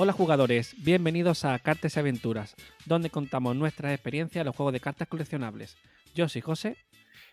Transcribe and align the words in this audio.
Hola 0.00 0.12
jugadores, 0.12 0.76
bienvenidos 0.84 1.44
a 1.44 1.58
Cartas 1.58 1.96
y 1.96 1.98
Aventuras, 1.98 2.54
donde 2.86 3.10
contamos 3.10 3.56
nuestras 3.56 3.92
experiencias 3.92 4.42
en 4.42 4.46
los 4.46 4.54
juegos 4.54 4.72
de 4.72 4.78
cartas 4.78 5.08
coleccionables. 5.08 5.76
Yo 6.14 6.28
soy 6.28 6.40
José. 6.40 6.76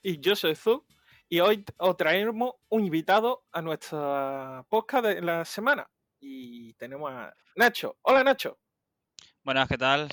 Y 0.02 0.20
yo 0.20 0.36
soy 0.36 0.56
Zu. 0.56 0.84
Y 1.30 1.42
hoy 1.42 1.64
os 1.78 1.96
traemos 1.96 2.54
un 2.70 2.84
invitado 2.84 3.46
a 3.52 3.62
nuestra 3.62 4.66
podcast 4.68 5.06
de 5.06 5.22
la 5.22 5.46
semana. 5.46 5.88
Y 6.20 6.74
tenemos 6.74 7.12
a 7.12 7.36
Nacho. 7.56 8.00
Hola 8.02 8.24
Nacho. 8.24 8.58
Buenas, 9.44 9.70
¿qué 9.70 9.78
tal? 9.78 10.10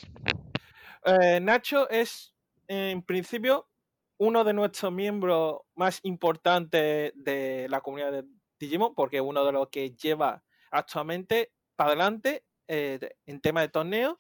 Eh, 1.07 1.41
Nacho 1.41 1.89
es, 1.89 2.35
en 2.69 3.03
principio, 3.03 3.71
uno 4.19 4.45
de 4.45 4.53
nuestros 4.53 4.93
miembros 4.93 5.61
más 5.75 6.01
importantes 6.03 7.15
de 7.15 7.67
la 7.71 7.81
comunidad 7.81 8.13
de 8.13 8.25
Digimon, 8.61 8.95
porque 8.95 9.17
es 9.17 9.23
uno 9.23 9.43
de 9.43 9.53
los 9.53 9.71
que 9.71 9.93
lleva 9.93 10.45
actualmente 10.71 11.51
para 11.77 11.91
adelante 11.91 12.45
eh, 12.69 12.99
en 13.27 13.41
tema 13.41 13.61
de 13.61 13.69
torneo, 13.69 14.19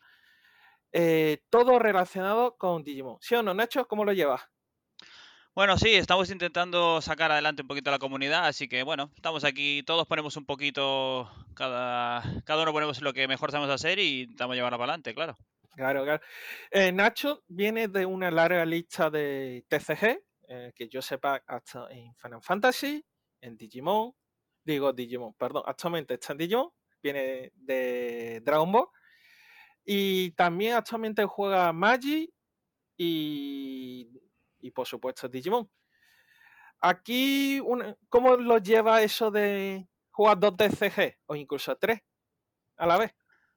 eh, 0.92 1.38
todo 1.50 1.78
relacionado 1.78 2.56
con 2.56 2.82
Digimon. 2.82 3.18
¿Sí 3.20 3.34
o 3.34 3.42
no, 3.42 3.54
Nacho? 3.54 3.86
¿Cómo 3.88 4.04
lo 4.04 4.12
llevas? 4.12 4.42
Bueno, 5.54 5.76
sí, 5.76 5.94
estamos 5.94 6.30
intentando 6.30 7.02
sacar 7.02 7.30
adelante 7.30 7.60
un 7.60 7.68
poquito 7.68 7.90
a 7.90 7.92
la 7.92 7.98
comunidad, 7.98 8.46
así 8.46 8.68
que 8.68 8.82
bueno, 8.82 9.10
estamos 9.14 9.44
aquí, 9.44 9.82
todos 9.82 10.06
ponemos 10.06 10.38
un 10.38 10.46
poquito, 10.46 11.30
cada, 11.54 12.22
cada 12.46 12.62
uno 12.62 12.72
ponemos 12.72 13.02
lo 13.02 13.12
que 13.12 13.28
mejor 13.28 13.50
sabemos 13.50 13.70
hacer 13.70 13.98
y 13.98 14.22
intentamos 14.22 14.56
llevarlo 14.56 14.78
para 14.78 14.92
adelante, 14.92 15.14
claro. 15.14 15.36
Claro, 15.74 16.04
claro. 16.04 16.22
Eh, 16.70 16.90
Nacho 16.90 17.44
viene 17.48 17.88
de 17.88 18.06
una 18.06 18.30
larga 18.30 18.64
lista 18.64 19.10
de 19.10 19.64
TCG, 19.68 20.22
eh, 20.48 20.72
que 20.74 20.88
yo 20.88 21.02
sepa, 21.02 21.42
hasta 21.46 21.86
en 21.90 22.14
Final 22.16 22.42
Fantasy, 22.42 23.04
en 23.42 23.56
Digimon, 23.58 24.14
digo 24.64 24.92
Digimon, 24.94 25.34
perdón, 25.34 25.64
actualmente 25.66 26.14
está 26.14 26.32
en 26.32 26.38
Digimon, 26.38 26.70
viene 27.02 27.52
de 27.56 28.40
Dragon 28.44 28.70
Ball, 28.70 28.86
y 29.84 30.30
también 30.32 30.74
actualmente 30.74 31.24
juega 31.24 31.72
Magic 31.72 32.30
y, 32.96 34.08
y 34.60 34.70
por 34.70 34.86
supuesto 34.86 35.28
Digimon. 35.28 35.68
Aquí, 36.80 37.60
una- 37.60 37.96
¿cómo 38.08 38.36
lo 38.36 38.58
lleva 38.58 39.02
eso 39.02 39.30
de 39.30 39.88
jugar 40.10 40.38
dos 40.38 40.56
TCG 40.56 41.16
o 41.26 41.36
incluso 41.36 41.76
tres 41.76 42.00
a 42.76 42.86
la 42.86 42.98
vez? 42.98 43.14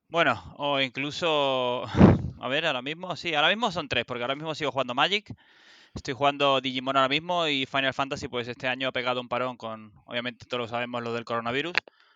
Bueno, 0.07 0.53
o 0.57 0.79
incluso, 0.79 1.83
a 2.39 2.47
ver, 2.47 2.65
ahora 2.67 2.81
mismo, 2.83 3.15
sí, 3.15 3.33
ahora 3.33 3.49
mismo 3.49 3.71
son 3.71 3.87
tres, 3.87 4.05
porque 4.05 4.23
ahora 4.23 4.35
mismo 4.35 4.53
sigo 4.53 4.71
jugando 4.71 4.93
Magic, 4.93 5.33
estoy 5.95 6.13
jugando 6.13 6.61
Digimon 6.61 6.95
ahora 6.97 7.09
mismo 7.09 7.47
y 7.47 7.65
Final 7.65 7.93
Fantasy, 7.95 8.27
pues 8.27 8.47
este 8.47 8.67
año 8.67 8.89
ha 8.89 8.91
pegado 8.91 9.19
un 9.21 9.27
parón 9.27 9.57
con, 9.57 9.91
obviamente 10.05 10.45
todos 10.45 10.61
lo 10.61 10.67
sabemos, 10.67 11.01
lo 11.01 11.13
del 11.13 11.25
coronavirus, 11.25 11.73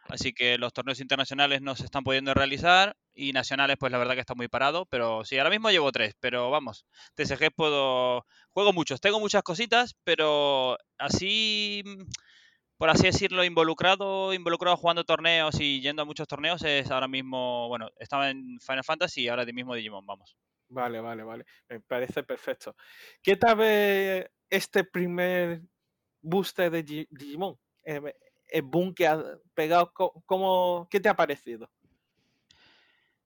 así 0.09 0.33
que 0.33 0.57
los 0.57 0.73
torneos 0.73 0.99
internacionales 0.99 1.61
no 1.61 1.75
se 1.75 1.85
están 1.85 2.03
pudiendo 2.03 2.33
realizar 2.33 2.95
y 3.13 3.33
nacionales, 3.33 3.77
pues 3.79 3.91
la 3.91 3.97
verdad 3.97 4.13
que 4.15 4.21
está 4.21 4.35
muy 4.35 4.47
parado, 4.47 4.85
pero 4.87 5.25
sí, 5.25 5.37
ahora 5.37 5.49
mismo 5.49 5.69
llevo 5.71 5.91
tres, 5.91 6.15
pero 6.19 6.49
vamos, 6.51 6.85
TCG 7.15 7.51
puedo, 7.55 8.25
juego 8.49 8.73
muchos, 8.73 9.01
tengo 9.01 9.19
muchas 9.19 9.43
cositas, 9.43 9.95
pero 10.03 10.77
así, 10.97 11.83
por 12.77 12.89
así 12.89 13.03
decirlo, 13.03 13.43
involucrado, 13.43 14.33
involucrado 14.33 14.77
jugando 14.77 15.03
torneos 15.03 15.59
y 15.59 15.81
yendo 15.81 16.01
a 16.03 16.05
muchos 16.05 16.27
torneos 16.27 16.63
es 16.63 16.89
ahora 16.91 17.07
mismo, 17.07 17.67
bueno, 17.67 17.89
estaba 17.99 18.29
en 18.29 18.59
Final 18.61 18.83
Fantasy 18.83 19.23
y 19.23 19.27
ahora 19.27 19.45
mismo 19.45 19.75
Digimon, 19.75 20.05
vamos. 20.05 20.37
Vale, 20.69 21.01
vale, 21.01 21.23
vale. 21.23 21.45
Me 21.67 21.79
parece 21.79 22.23
perfecto. 22.23 22.75
¿Qué 23.23 23.35
tal 23.35 23.59
este 24.49 24.83
primer 24.83 25.61
booster 26.21 26.71
de 26.71 26.83
Gi- 26.83 27.07
Digimon? 27.09 27.57
El 28.49 28.63
boom 28.63 28.93
que 28.93 29.07
ha 29.07 29.23
pegado, 29.53 29.91
¿cómo, 29.93 30.87
¿qué 30.89 30.99
te 30.99 31.09
ha 31.09 31.15
parecido? 31.15 31.69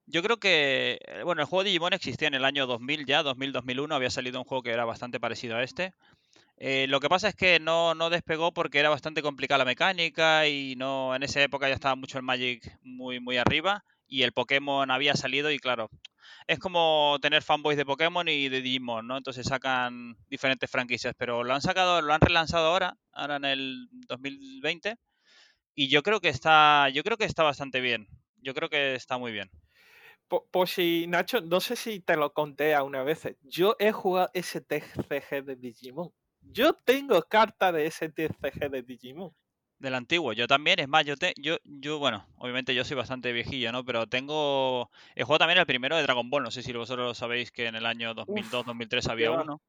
Yo 0.06 0.22
creo 0.22 0.38
que, 0.38 0.98
eh, 1.06 1.22
bueno, 1.24 1.40
el 1.40 1.48
juego 1.48 1.64
de 1.64 1.70
Digimon 1.70 1.94
existía 1.94 2.28
en 2.28 2.34
el 2.34 2.44
año 2.44 2.66
2000 2.66 3.06
ya, 3.06 3.22
2000-2001, 3.22 3.94
había 3.94 4.10
salido 4.10 4.38
un 4.38 4.44
juego 4.44 4.62
que 4.62 4.70
era 4.70 4.84
bastante 4.84 5.18
parecido 5.18 5.56
a 5.56 5.62
este. 5.62 5.94
Eh, 6.56 6.86
lo 6.88 7.00
que 7.00 7.08
pasa 7.08 7.28
es 7.28 7.34
que 7.34 7.58
no, 7.58 7.94
no 7.94 8.10
despegó 8.10 8.52
porque 8.52 8.78
era 8.78 8.90
bastante 8.90 9.22
complicada 9.22 9.58
la 9.58 9.64
mecánica 9.64 10.46
y 10.46 10.76
no 10.76 11.14
en 11.14 11.22
esa 11.22 11.42
época 11.42 11.68
ya 11.68 11.74
estaba 11.74 11.96
mucho 11.96 12.16
el 12.18 12.22
Magic 12.24 12.78
muy, 12.82 13.18
muy 13.18 13.38
arriba 13.38 13.84
y 14.06 14.22
el 14.22 14.32
Pokémon 14.32 14.90
había 14.90 15.16
salido 15.16 15.50
y 15.50 15.58
claro, 15.58 15.90
es 16.46 16.58
como 16.58 17.18
tener 17.20 17.42
fanboys 17.42 17.76
de 17.76 17.86
Pokémon 17.86 18.28
y 18.28 18.48
de 18.48 18.60
Digimon, 18.60 19.06
¿no? 19.06 19.16
Entonces 19.16 19.46
sacan 19.46 20.16
diferentes 20.28 20.70
franquicias, 20.70 21.14
pero 21.16 21.42
lo 21.42 21.54
han 21.54 21.62
sacado, 21.62 22.02
lo 22.02 22.12
han 22.12 22.20
relanzado 22.20 22.68
ahora, 22.68 22.96
ahora 23.12 23.36
en 23.36 23.44
el 23.46 23.88
2020 24.06 24.96
y 25.74 25.88
yo 25.88 26.02
creo 26.02 26.20
que 26.20 26.28
está, 26.28 26.88
yo 26.90 27.02
creo 27.02 27.16
que 27.16 27.24
está 27.24 27.42
bastante 27.42 27.80
bien. 27.80 28.08
Yo 28.40 28.54
creo 28.54 28.68
que 28.68 28.94
está 28.94 29.18
muy 29.18 29.32
bien. 29.32 29.50
Por 30.28 30.68
si, 30.68 31.06
Nacho, 31.06 31.40
no 31.40 31.60
sé 31.60 31.76
si 31.76 32.00
te 32.00 32.16
lo 32.16 32.32
conté 32.32 32.74
alguna 32.74 33.02
vez. 33.02 33.28
Yo 33.42 33.76
he 33.78 33.92
jugado 33.92 34.30
ese 34.34 34.60
TCG 34.60 35.44
de 35.44 35.56
Digimon. 35.56 36.10
Yo 36.40 36.72
tengo 36.74 37.22
carta 37.22 37.72
de 37.72 37.86
ese 37.86 38.08
TCG 38.08 38.70
de 38.70 38.82
Digimon. 38.82 39.32
Del 39.78 39.94
antiguo, 39.94 40.32
yo 40.32 40.46
también, 40.46 40.78
es 40.78 40.88
más, 40.88 41.04
yo, 41.04 41.16
te, 41.16 41.34
yo, 41.36 41.58
yo, 41.64 41.98
bueno, 41.98 42.26
obviamente 42.36 42.74
yo 42.74 42.84
soy 42.84 42.96
bastante 42.96 43.32
viejillo, 43.32 43.70
¿no? 43.72 43.84
Pero 43.84 44.06
tengo, 44.06 44.88
he 45.14 45.24
jugado 45.24 45.40
también 45.40 45.58
el 45.58 45.66
primero 45.66 45.96
de 45.96 46.02
Dragon 46.02 46.30
Ball, 46.30 46.44
no 46.44 46.50
sé 46.50 46.62
si 46.62 46.72
vosotros 46.72 47.06
lo 47.06 47.14
sabéis 47.14 47.50
que 47.50 47.66
en 47.66 47.74
el 47.74 47.84
año 47.84 48.14
2002-2003 48.14 49.10
había 49.10 49.32
uno. 49.32 49.60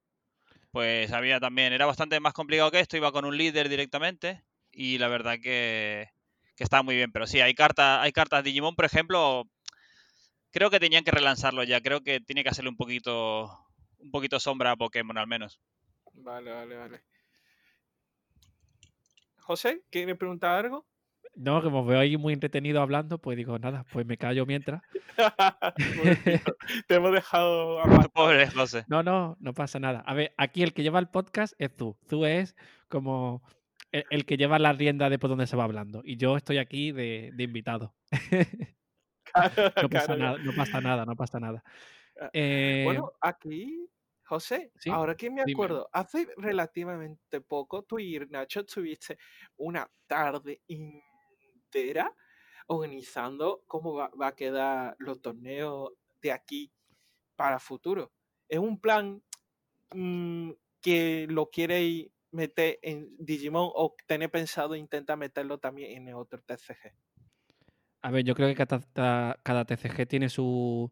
Pues 0.72 1.12
había 1.12 1.40
también, 1.40 1.74
era 1.74 1.86
bastante 1.86 2.20
más 2.20 2.34
complicado 2.34 2.72
que 2.72 2.80
esto, 2.80 2.98
iba 2.98 3.12
con 3.12 3.26
un 3.26 3.36
líder 3.36 3.68
directamente 3.68 4.44
y 4.76 4.98
la 4.98 5.08
verdad 5.08 5.40
que, 5.42 6.10
que 6.56 6.64
estaba 6.64 6.84
muy 6.84 6.96
bien. 6.96 7.12
Pero 7.12 7.26
sí, 7.26 7.42
hay 7.42 7.54
cartas, 7.54 8.02
hay 8.02 8.12
cartas 8.12 8.44
Digimon, 8.44 8.76
por 8.76 8.86
ejemplo, 8.86 9.50
creo 10.52 10.70
que 10.70 10.80
tenían 10.80 11.04
que 11.04 11.12
relanzarlo 11.12 11.64
ya, 11.64 11.82
creo 11.82 12.02
que 12.02 12.20
tiene 12.20 12.44
que 12.44 12.50
hacerle 12.50 12.70
un 12.70 12.78
poquito, 12.78 13.50
un 14.00 14.12
poquito 14.12 14.40
sombra 14.40 14.72
a 14.72 14.76
Pokémon 14.76 15.18
al 15.18 15.28
menos. 15.28 15.60
Vale, 16.14 16.52
vale, 16.52 16.76
vale. 16.76 17.04
José, 19.38 19.84
¿quiere 19.92 20.16
preguntar 20.16 20.66
algo? 20.66 20.86
No, 21.36 21.62
como 21.62 21.86
veo 21.86 22.00
ahí 22.00 22.16
muy 22.16 22.34
entretenido 22.34 22.82
hablando, 22.82 23.18
pues 23.20 23.36
digo, 23.36 23.60
nada, 23.60 23.86
pues 23.92 24.06
me 24.06 24.18
callo 24.18 24.46
mientras. 24.46 24.82
Te 26.88 26.96
hemos 26.96 27.12
dejado 27.12 27.80
apartado. 27.80 28.10
Pobre 28.10 28.50
José. 28.50 28.86
No, 28.88 29.04
no, 29.04 29.36
no 29.40 29.54
pasa 29.54 29.80
nada. 29.80 30.00
A 30.08 30.14
ver, 30.14 30.34
aquí 30.38 30.64
el 30.64 30.74
que 30.74 30.84
lleva 30.84 31.00
el 31.00 31.10
podcast 31.10 31.54
es 31.60 31.76
tú. 31.76 31.98
Tú 32.08 32.26
es 32.26 32.56
como 32.88 33.44
el, 34.00 34.06
el 34.10 34.26
que 34.26 34.38
lleva 34.38 34.60
la 34.60 34.74
rienda 34.74 35.10
de 35.10 35.20
por 35.20 35.30
dónde 35.30 35.48
se 35.48 35.56
va 35.56 35.64
hablando. 35.66 36.02
Y 36.04 36.18
yo 36.18 36.38
estoy 36.38 36.58
aquí 36.58 36.92
de, 36.92 37.32
de 37.34 37.44
invitado. 37.44 37.96
Claro, 39.24 39.74
No 39.82 39.90
pasa 39.90 40.16
claro. 40.16 40.18
nada, 40.18 40.38
no 40.40 40.54
pasa 40.54 40.82
nada, 40.82 41.06
no 41.06 41.16
pasa 41.16 41.40
nada. 41.40 41.64
Ah, 42.20 42.30
Eh, 42.34 42.84
Bueno, 42.86 43.12
aquí, 43.22 43.90
José, 44.24 44.72
sí, 44.80 44.90
ahora 44.92 45.16
que 45.16 45.30
me 45.30 45.42
dime. 45.42 45.54
acuerdo, 45.54 45.90
hace 45.92 46.28
relativamente 46.38 47.42
poco 47.42 47.84
tú 47.84 48.00
y 48.00 48.18
Nacho 48.30 48.66
tuviste 48.66 49.18
una 49.58 49.90
tarde 50.08 50.62
entera 50.68 52.14
organizando 52.68 53.64
cómo 53.68 53.94
va, 53.94 54.10
va 54.20 54.28
a 54.28 54.36
quedar 54.36 54.96
los 55.00 55.22
torneos 55.22 55.92
de 56.22 56.32
aquí 56.32 56.72
para 57.36 57.60
futuro. 57.60 58.14
Es 58.48 58.60
un 58.60 58.80
plan 58.80 59.22
mm, 59.94 60.52
que 60.82 61.28
lo 61.30 61.50
queréis 61.50 62.10
meter 62.36 62.80
en 62.84 63.16
Digimon 63.18 63.70
o 63.74 63.96
tener 64.08 64.30
pensado 64.32 64.76
intentar 64.76 65.18
meterlo 65.18 65.58
también 65.60 65.92
en 65.98 66.08
el 66.10 66.16
otro 66.16 66.42
TCG. 66.42 66.94
A 68.02 68.12
ver, 68.12 68.24
yo 68.24 68.36
creo 68.36 68.48
que 68.48 68.56
cada, 68.56 69.40
cada 69.44 69.66
TCG 69.66 70.08
tiene 70.08 70.30
su, 70.30 70.92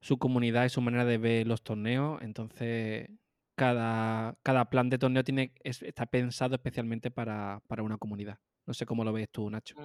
su 0.00 0.18
comunidad 0.18 0.64
y 0.64 0.68
su 0.68 0.80
manera 0.80 1.04
de 1.04 1.18
ver 1.18 1.46
los 1.46 1.62
torneos. 1.62 2.20
Entonces, 2.22 3.08
cada, 3.54 4.36
cada 4.42 4.68
plan 4.70 4.90
de 4.90 4.98
torneo 4.98 5.22
tiene, 5.22 5.54
es- 5.62 5.82
está 5.82 6.06
pensado 6.06 6.54
especialmente 6.56 7.10
para, 7.10 7.62
para 7.68 7.82
una 7.84 7.98
comunidad. 7.98 8.38
No 8.66 8.74
sé 8.74 8.84
cómo 8.86 9.04
lo 9.04 9.12
ves 9.12 9.28
tú, 9.30 9.48
Nacho. 9.50 9.76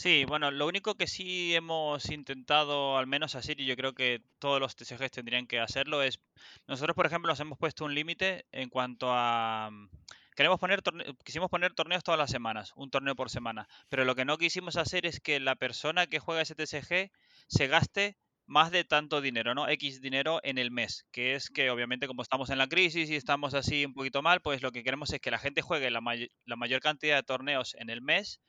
Sí, 0.00 0.24
bueno, 0.26 0.50
lo 0.52 0.66
único 0.68 0.94
que 0.94 1.08
sí 1.08 1.54
hemos 1.56 2.08
intentado 2.10 2.96
al 2.98 3.08
menos 3.08 3.34
hacer, 3.34 3.60
y 3.60 3.66
yo 3.66 3.74
creo 3.76 3.94
que 3.94 4.22
todos 4.38 4.60
los 4.60 4.76
TCGs 4.76 5.10
tendrían 5.10 5.46
que 5.48 5.58
hacerlo, 5.58 6.02
es, 6.04 6.20
nosotros 6.68 6.94
por 6.94 7.04
ejemplo 7.06 7.28
nos 7.32 7.40
hemos 7.40 7.58
puesto 7.58 7.84
un 7.84 7.94
límite 7.94 8.46
en 8.52 8.68
cuanto 8.70 9.08
a... 9.10 9.70
mm, 9.72 9.88
Queremos 10.36 10.60
poner 10.60 10.82
torne- 10.82 11.16
quisimos 11.24 11.50
poner 11.50 11.74
torneos 11.74 12.04
todas 12.04 12.16
las 12.18 12.30
semanas, 12.30 12.72
un 12.76 12.90
torneo 12.90 13.16
por 13.16 13.28
semana, 13.28 13.66
pero 13.88 14.04
lo 14.04 14.14
que 14.14 14.24
no 14.24 14.38
quisimos 14.38 14.76
hacer 14.76 15.04
es 15.04 15.18
que 15.20 15.40
la 15.40 15.56
persona 15.56 16.06
que 16.06 16.20
juega 16.20 16.42
ese 16.42 16.54
TCG 16.54 17.10
se 17.48 17.66
gaste 17.66 18.16
más 18.46 18.70
de 18.70 18.84
tanto 18.84 19.20
dinero, 19.20 19.54
¿no? 19.56 19.68
X 19.68 20.00
dinero 20.00 20.38
en 20.44 20.58
el 20.58 20.70
mes, 20.70 21.06
que 21.10 21.34
es 21.34 21.50
que 21.50 21.70
obviamente 21.70 22.06
como 22.06 22.22
estamos 22.22 22.50
en 22.50 22.58
la 22.58 22.68
crisis 22.68 23.10
y 23.10 23.16
estamos 23.16 23.52
así 23.54 23.84
un 23.84 23.94
poquito 23.94 24.22
mal, 24.22 24.40
pues 24.42 24.62
lo 24.62 24.70
que 24.70 24.84
queremos 24.84 25.12
es 25.12 25.20
que 25.20 25.32
la 25.32 25.38
gente 25.40 25.60
juegue 25.60 25.90
la, 25.90 26.00
may- 26.00 26.30
la 26.46 26.54
mayor 26.56 26.80
cantidad 26.80 27.16
de 27.16 27.22
torneos 27.24 27.74
en 27.74 27.90
el 27.90 28.00
mes 28.00 28.40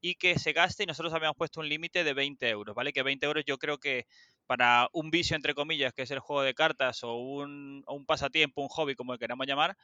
y 0.00 0.16
que 0.16 0.38
se 0.38 0.52
gaste, 0.52 0.84
y 0.84 0.86
nosotros 0.86 1.14
habíamos 1.14 1.36
puesto 1.36 1.60
un 1.60 1.68
límite 1.68 2.04
de 2.04 2.14
20 2.14 2.48
euros, 2.48 2.74
¿vale? 2.74 2.92
Que 2.92 3.02
20 3.02 3.26
euros 3.26 3.44
yo 3.46 3.58
creo 3.58 3.78
que 3.78 4.06
para 4.46 4.88
un 4.92 5.10
vicio, 5.10 5.36
entre 5.36 5.54
comillas, 5.54 5.92
que 5.92 6.02
es 6.02 6.10
el 6.10 6.20
juego 6.20 6.42
de 6.42 6.54
cartas, 6.54 7.02
o 7.02 7.14
un, 7.14 7.82
un 7.86 8.06
pasatiempo, 8.06 8.62
un 8.62 8.68
hobby, 8.68 8.94
como 8.94 9.16
queramos 9.18 9.46
llamar, 9.46 9.76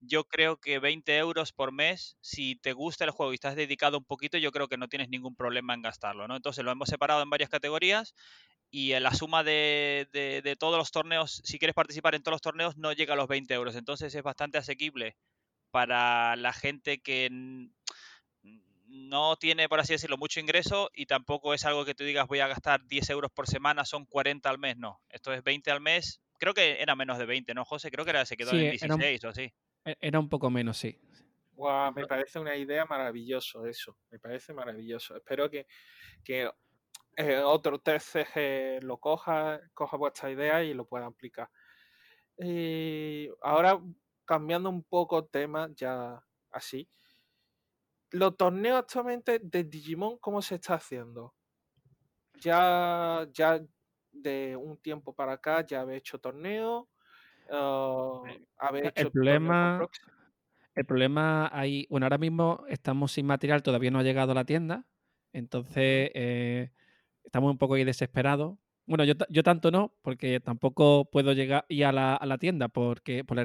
yo 0.00 0.24
creo 0.24 0.56
que 0.56 0.78
20 0.78 1.16
euros 1.18 1.52
por 1.52 1.72
mes, 1.72 2.16
si 2.20 2.56
te 2.56 2.72
gusta 2.72 3.04
el 3.04 3.10
juego 3.10 3.32
y 3.32 3.34
estás 3.34 3.56
dedicado 3.56 3.98
un 3.98 4.04
poquito, 4.04 4.38
yo 4.38 4.50
creo 4.50 4.68
que 4.68 4.78
no 4.78 4.88
tienes 4.88 5.10
ningún 5.10 5.36
problema 5.36 5.74
en 5.74 5.82
gastarlo, 5.82 6.26
¿no? 6.26 6.36
Entonces 6.36 6.64
lo 6.64 6.72
hemos 6.72 6.88
separado 6.88 7.22
en 7.22 7.30
varias 7.30 7.50
categorías 7.50 8.14
y 8.70 8.98
la 8.98 9.12
suma 9.14 9.42
de, 9.42 10.08
de, 10.12 10.56
todos 10.56 10.78
los 10.78 10.90
torneos, 10.90 11.42
si 11.44 11.58
quieres 11.58 11.74
participar 11.74 12.14
en 12.14 12.22
todos 12.22 12.34
los 12.34 12.40
torneos, 12.40 12.76
no 12.76 12.92
llega 12.92 13.14
a 13.14 13.16
los 13.16 13.28
20 13.28 13.52
euros. 13.52 13.74
Entonces 13.76 14.14
es 14.14 14.22
bastante 14.22 14.58
asequible 14.58 15.16
para 15.70 16.36
la 16.36 16.52
gente 16.52 17.00
que 17.00 17.28
no 18.90 19.36
tiene, 19.36 19.68
por 19.68 19.80
así 19.80 19.92
decirlo, 19.92 20.18
mucho 20.18 20.40
ingreso 20.40 20.90
y 20.94 21.06
tampoco 21.06 21.54
es 21.54 21.64
algo 21.64 21.84
que 21.84 21.94
tú 21.94 22.04
digas 22.04 22.26
voy 22.26 22.40
a 22.40 22.48
gastar 22.48 22.84
10 22.86 23.10
euros 23.10 23.30
por 23.30 23.46
semana, 23.46 23.84
son 23.84 24.04
40 24.04 24.50
al 24.50 24.58
mes, 24.58 24.76
no. 24.76 25.00
Esto 25.08 25.32
es 25.32 25.42
20 25.44 25.70
al 25.70 25.80
mes. 25.80 26.20
Creo 26.38 26.54
que 26.54 26.82
era 26.82 26.96
menos 26.96 27.18
de 27.18 27.26
20, 27.26 27.54
¿no, 27.54 27.64
José? 27.64 27.90
Creo 27.90 28.04
que 28.04 28.10
era, 28.10 28.24
se 28.26 28.36
quedó 28.36 28.50
en 28.52 28.70
16 28.70 29.24
o 29.24 29.28
así. 29.28 29.52
E, 29.84 29.96
era 30.00 30.18
un 30.18 30.28
poco 30.28 30.50
menos, 30.50 30.76
sí. 30.76 30.98
me 31.94 32.06
parece 32.06 32.38
una 32.38 32.56
idea 32.56 32.84
maravilloso 32.84 33.66
eso, 33.66 33.96
me 34.10 34.18
parece 34.18 34.52
maravilloso. 34.52 35.16
Espero 35.16 35.48
que, 35.48 35.66
que 36.24 36.50
eh, 37.16 37.38
otro 37.38 37.78
TCG 37.78 38.82
lo 38.82 38.98
coja, 38.98 39.60
coja 39.72 39.96
vuestra 39.96 40.30
idea 40.30 40.64
y 40.64 40.74
lo 40.74 40.86
pueda 40.86 41.06
aplicar. 41.06 41.48
Y 42.36 43.28
ahora, 43.42 43.78
cambiando 44.24 44.68
un 44.70 44.82
poco 44.82 45.26
tema, 45.26 45.68
ya 45.76 46.20
así, 46.50 46.88
los 48.10 48.36
torneos 48.36 48.78
actualmente 48.78 49.38
de 49.38 49.64
Digimon, 49.64 50.18
¿cómo 50.18 50.42
se 50.42 50.56
está 50.56 50.74
haciendo? 50.74 51.34
Ya, 52.34 53.26
ya 53.32 53.60
de 54.12 54.56
un 54.56 54.76
tiempo 54.78 55.14
para 55.14 55.32
acá 55.32 55.64
ya 55.64 55.80
habéis 55.80 56.00
hecho 56.00 56.18
torneos. 56.18 56.86
Uh, 57.48 58.24
hecho 58.26 58.92
el 58.94 59.10
problema, 59.10 59.88
el 60.74 60.86
problema 60.86 61.50
hay, 61.52 61.86
bueno, 61.90 62.06
ahora 62.06 62.18
mismo 62.18 62.64
estamos 62.68 63.12
sin 63.12 63.26
material, 63.26 63.62
todavía 63.62 63.90
no 63.90 63.98
ha 63.98 64.04
llegado 64.04 64.32
a 64.32 64.36
la 64.36 64.44
tienda, 64.44 64.86
entonces 65.32 66.10
eh, 66.14 66.70
estamos 67.24 67.50
un 67.50 67.58
poco 67.58 67.74
ahí 67.74 67.84
desesperados. 67.84 68.56
Bueno, 68.86 69.04
yo, 69.04 69.14
yo, 69.28 69.42
tanto 69.42 69.70
no, 69.70 69.94
porque 70.02 70.40
tampoco 70.40 71.08
puedo 71.10 71.32
llegar 71.32 71.64
ir 71.68 71.84
a 71.84 71.92
la, 71.92 72.16
a 72.16 72.26
la 72.26 72.38
tienda 72.38 72.68
porque 72.68 73.24
por, 73.24 73.40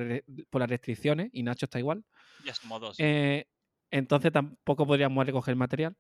por, 0.49 0.61
las 0.61 0.69
restricciones 0.69 1.29
y 1.33 1.43
Nacho 1.43 1.65
está 1.65 1.77
igual. 1.77 2.03
Ya 2.43 2.53
somos 2.55 2.81
dos. 2.81 2.95
Eh, 2.99 3.47
entonces 3.91 4.31
tampoco 4.31 4.85
podríamos 4.85 5.25
recoger 5.25 5.55
material. 5.55 5.95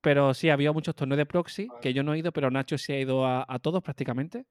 Pero 0.00 0.32
sí, 0.32 0.48
había 0.48 0.72
muchos 0.72 0.94
torneos 0.94 1.18
de 1.18 1.26
proxy 1.26 1.68
que 1.82 1.92
yo 1.92 2.02
no 2.02 2.14
he 2.14 2.18
ido, 2.18 2.32
pero 2.32 2.50
Nacho 2.50 2.78
sí 2.78 2.92
ha 2.92 3.00
ido 3.00 3.26
a, 3.26 3.58
todos 3.60 3.82
prácticamente. 3.82 4.46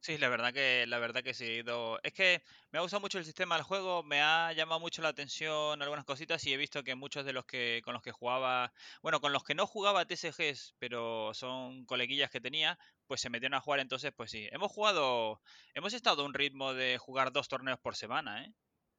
Sí, 0.00 0.18
la 0.18 0.28
verdad 0.28 0.52
que 0.52 0.84
la 0.88 0.98
verdad 0.98 1.22
que 1.22 1.32
sí 1.32 1.44
he 1.44 1.58
ido. 1.58 2.00
Es 2.02 2.12
que 2.12 2.42
me 2.72 2.78
ha 2.78 2.82
gustado 2.82 3.00
mucho 3.00 3.18
el 3.18 3.24
sistema 3.24 3.54
del 3.54 3.62
juego, 3.64 4.02
me 4.02 4.20
ha 4.20 4.52
llamado 4.52 4.80
mucho 4.80 5.00
la 5.00 5.10
atención 5.10 5.80
algunas 5.80 6.04
cositas 6.04 6.44
y 6.44 6.52
he 6.52 6.56
visto 6.56 6.82
que 6.82 6.96
muchos 6.96 7.24
de 7.24 7.32
los 7.32 7.44
que 7.46 7.80
con 7.84 7.94
los 7.94 8.02
que 8.02 8.10
jugaba, 8.10 8.72
bueno, 9.00 9.20
con 9.20 9.32
los 9.32 9.44
que 9.44 9.54
no 9.54 9.64
jugaba 9.66 10.04
TCGs, 10.04 10.74
pero 10.78 11.32
son 11.34 11.86
coleguillas 11.86 12.30
que 12.30 12.40
tenía, 12.40 12.78
pues 13.06 13.20
se 13.20 13.30
metieron 13.30 13.54
a 13.54 13.60
jugar, 13.60 13.78
entonces 13.78 14.12
pues 14.14 14.32
sí. 14.32 14.48
Hemos 14.50 14.72
jugado, 14.72 15.40
hemos 15.72 15.94
estado 15.94 16.22
a 16.22 16.26
un 16.26 16.34
ritmo 16.34 16.74
de 16.74 16.98
jugar 16.98 17.32
dos 17.32 17.46
torneos 17.48 17.78
por 17.78 17.94
semana, 17.94 18.44
¿eh? 18.44 18.52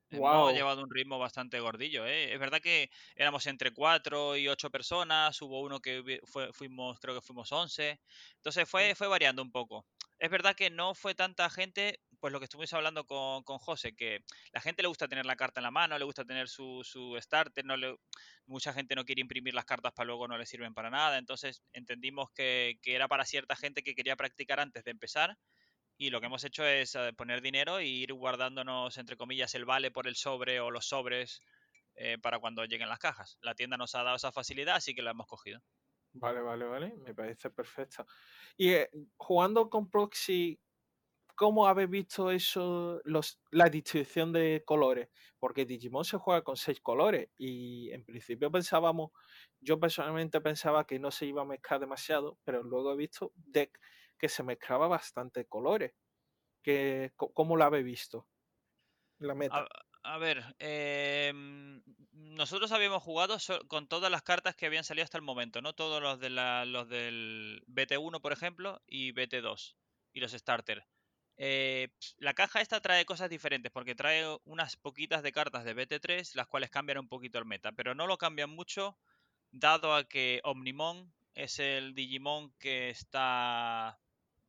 Hemos 0.09 0.53
llevado 0.53 0.83
un 0.83 0.91
ritmo 0.91 1.17
bastante 1.17 1.59
gordillo, 1.59 2.05
¿eh? 2.05 2.33
Es 2.33 2.39
verdad 2.39 2.61
que 2.61 2.91
éramos 3.15 3.47
entre 3.47 3.71
cuatro 3.73 4.37
y 4.37 4.47
ocho 4.47 4.69
personas, 4.69 5.41
hubo 5.41 5.61
uno 5.61 5.79
que 5.79 6.19
fuimos, 6.53 6.99
creo 6.99 7.15
que 7.15 7.21
fuimos 7.21 7.51
once, 7.51 7.99
entonces 8.35 8.69
fue, 8.69 8.93
fue 8.93 9.07
variando 9.07 9.41
un 9.41 9.51
poco. 9.51 9.87
Es 10.19 10.29
verdad 10.29 10.55
que 10.55 10.69
no 10.69 10.93
fue 10.93 11.15
tanta 11.15 11.49
gente, 11.49 11.99
pues 12.19 12.31
lo 12.31 12.39
que 12.39 12.45
estuvimos 12.45 12.71
hablando 12.73 13.05
con, 13.07 13.43
con 13.43 13.57
José, 13.57 13.95
que 13.95 14.19
la 14.53 14.61
gente 14.61 14.83
le 14.83 14.87
gusta 14.87 15.07
tener 15.07 15.25
la 15.25 15.35
carta 15.35 15.59
en 15.61 15.63
la 15.63 15.71
mano, 15.71 15.97
le 15.97 16.05
gusta 16.05 16.23
tener 16.23 16.47
su, 16.47 16.81
su 16.83 17.17
starter, 17.19 17.65
no 17.65 17.75
le, 17.75 17.95
mucha 18.45 18.71
gente 18.71 18.93
no 18.95 19.05
quiere 19.05 19.21
imprimir 19.21 19.55
las 19.55 19.65
cartas 19.65 19.93
para 19.93 20.05
luego 20.07 20.27
no 20.27 20.37
le 20.37 20.45
sirven 20.45 20.75
para 20.75 20.91
nada, 20.91 21.17
entonces 21.17 21.63
entendimos 21.73 22.29
que, 22.35 22.77
que 22.83 22.93
era 22.93 23.07
para 23.07 23.25
cierta 23.25 23.55
gente 23.55 23.81
que 23.81 23.95
quería 23.95 24.15
practicar 24.15 24.59
antes 24.59 24.83
de 24.83 24.91
empezar 24.91 25.37
y 25.97 26.09
lo 26.09 26.19
que 26.19 26.27
hemos 26.27 26.43
hecho 26.43 26.65
es 26.65 26.95
eh, 26.95 27.13
poner 27.15 27.41
dinero 27.41 27.79
e 27.79 27.85
ir 27.85 28.13
guardándonos, 28.13 28.97
entre 28.97 29.17
comillas, 29.17 29.55
el 29.55 29.65
vale 29.65 29.91
por 29.91 30.07
el 30.07 30.15
sobre 30.15 30.59
o 30.59 30.71
los 30.71 30.87
sobres 30.87 31.41
eh, 31.95 32.17
para 32.19 32.39
cuando 32.39 32.65
lleguen 32.65 32.89
las 32.89 32.99
cajas. 32.99 33.37
La 33.41 33.55
tienda 33.55 33.77
nos 33.77 33.95
ha 33.95 34.03
dado 34.03 34.15
esa 34.17 34.31
facilidad, 34.31 34.75
así 34.75 34.95
que 34.95 35.01
la 35.03 35.11
hemos 35.11 35.27
cogido. 35.27 35.61
Vale, 36.15 36.41
vale, 36.41 36.65
vale, 36.65 36.93
me 36.97 37.15
parece 37.15 37.49
perfecto. 37.49 38.05
Y 38.55 38.69
eh, 38.71 38.89
jugando 39.17 39.69
con 39.69 39.89
Proxy, 39.89 40.59
¿cómo 41.35 41.67
habéis 41.67 41.89
visto 41.89 42.31
eso, 42.31 43.01
los, 43.05 43.41
la 43.51 43.69
distribución 43.69 44.31
de 44.31 44.63
colores? 44.65 45.09
Porque 45.39 45.65
Digimon 45.65 46.05
se 46.05 46.17
juega 46.17 46.43
con 46.43 46.57
seis 46.57 46.81
colores 46.81 47.29
y 47.37 47.91
en 47.91 48.05
principio 48.05 48.51
pensábamos, 48.51 49.11
yo 49.59 49.79
personalmente 49.79 50.41
pensaba 50.41 50.85
que 50.85 50.99
no 50.99 51.11
se 51.11 51.25
iba 51.25 51.41
a 51.41 51.45
mezclar 51.45 51.79
demasiado, 51.79 52.37
pero 52.43 52.63
luego 52.63 52.93
he 52.93 52.97
visto 52.97 53.33
deck 53.35 53.79
que 54.23 54.29
se 54.29 54.41
mezclaba 54.41 54.87
bastante 54.87 55.47
colores. 55.47 55.91
Que, 56.63 57.11
¿Cómo 57.17 57.57
lo 57.57 57.65
habéis 57.65 57.83
visto? 57.83 58.29
La 59.19 59.35
meta. 59.35 59.67
A, 60.01 60.17
ver, 60.17 60.55
em, 60.59 61.83
nosotros 62.13 62.71
habíamos 62.71 63.03
jugado 63.03 63.35
con 63.67 63.89
todas 63.89 64.09
las 64.09 64.21
cartas 64.21 64.55
que 64.55 64.65
habían 64.65 64.85
salido 64.85 65.03
hasta 65.03 65.17
el 65.17 65.25
momento, 65.25 65.61
¿no? 65.61 65.73
Todos 65.73 66.01
los, 66.01 66.21
de 66.21 66.29
los 66.29 66.87
del 66.87 67.65
BT1, 67.67 68.21
por 68.21 68.31
ejemplo, 68.31 68.81
y 68.87 69.11
BT2, 69.11 69.75
y 70.13 70.21
los 70.21 70.31
starter. 70.31 70.87
Eh, 71.35 71.89
la 72.15 72.33
caja 72.33 72.61
esta 72.61 72.79
trae 72.79 73.03
cosas 73.03 73.29
diferentes 73.29 73.73
porque 73.73 73.93
trae 73.93 74.23
unas 74.45 74.77
poquitas 74.77 75.21
de 75.21 75.33
cartas 75.33 75.65
de 75.65 75.75
BT3, 75.75 76.33
las 76.35 76.47
cuales 76.47 76.69
cambian 76.69 76.99
un 76.99 77.09
poquito 77.09 77.39
el 77.39 77.45
meta, 77.45 77.73
pero 77.73 77.93
no 77.93 78.07
lo 78.07 78.17
cambian 78.17 78.51
mucho, 78.51 78.97
dado 79.51 79.93
a 79.93 80.05
que 80.05 80.39
Omnimon 80.45 81.13
es 81.35 81.59
el 81.59 81.93
Digimon 81.93 82.53
que 82.57 82.89
está 82.89 83.99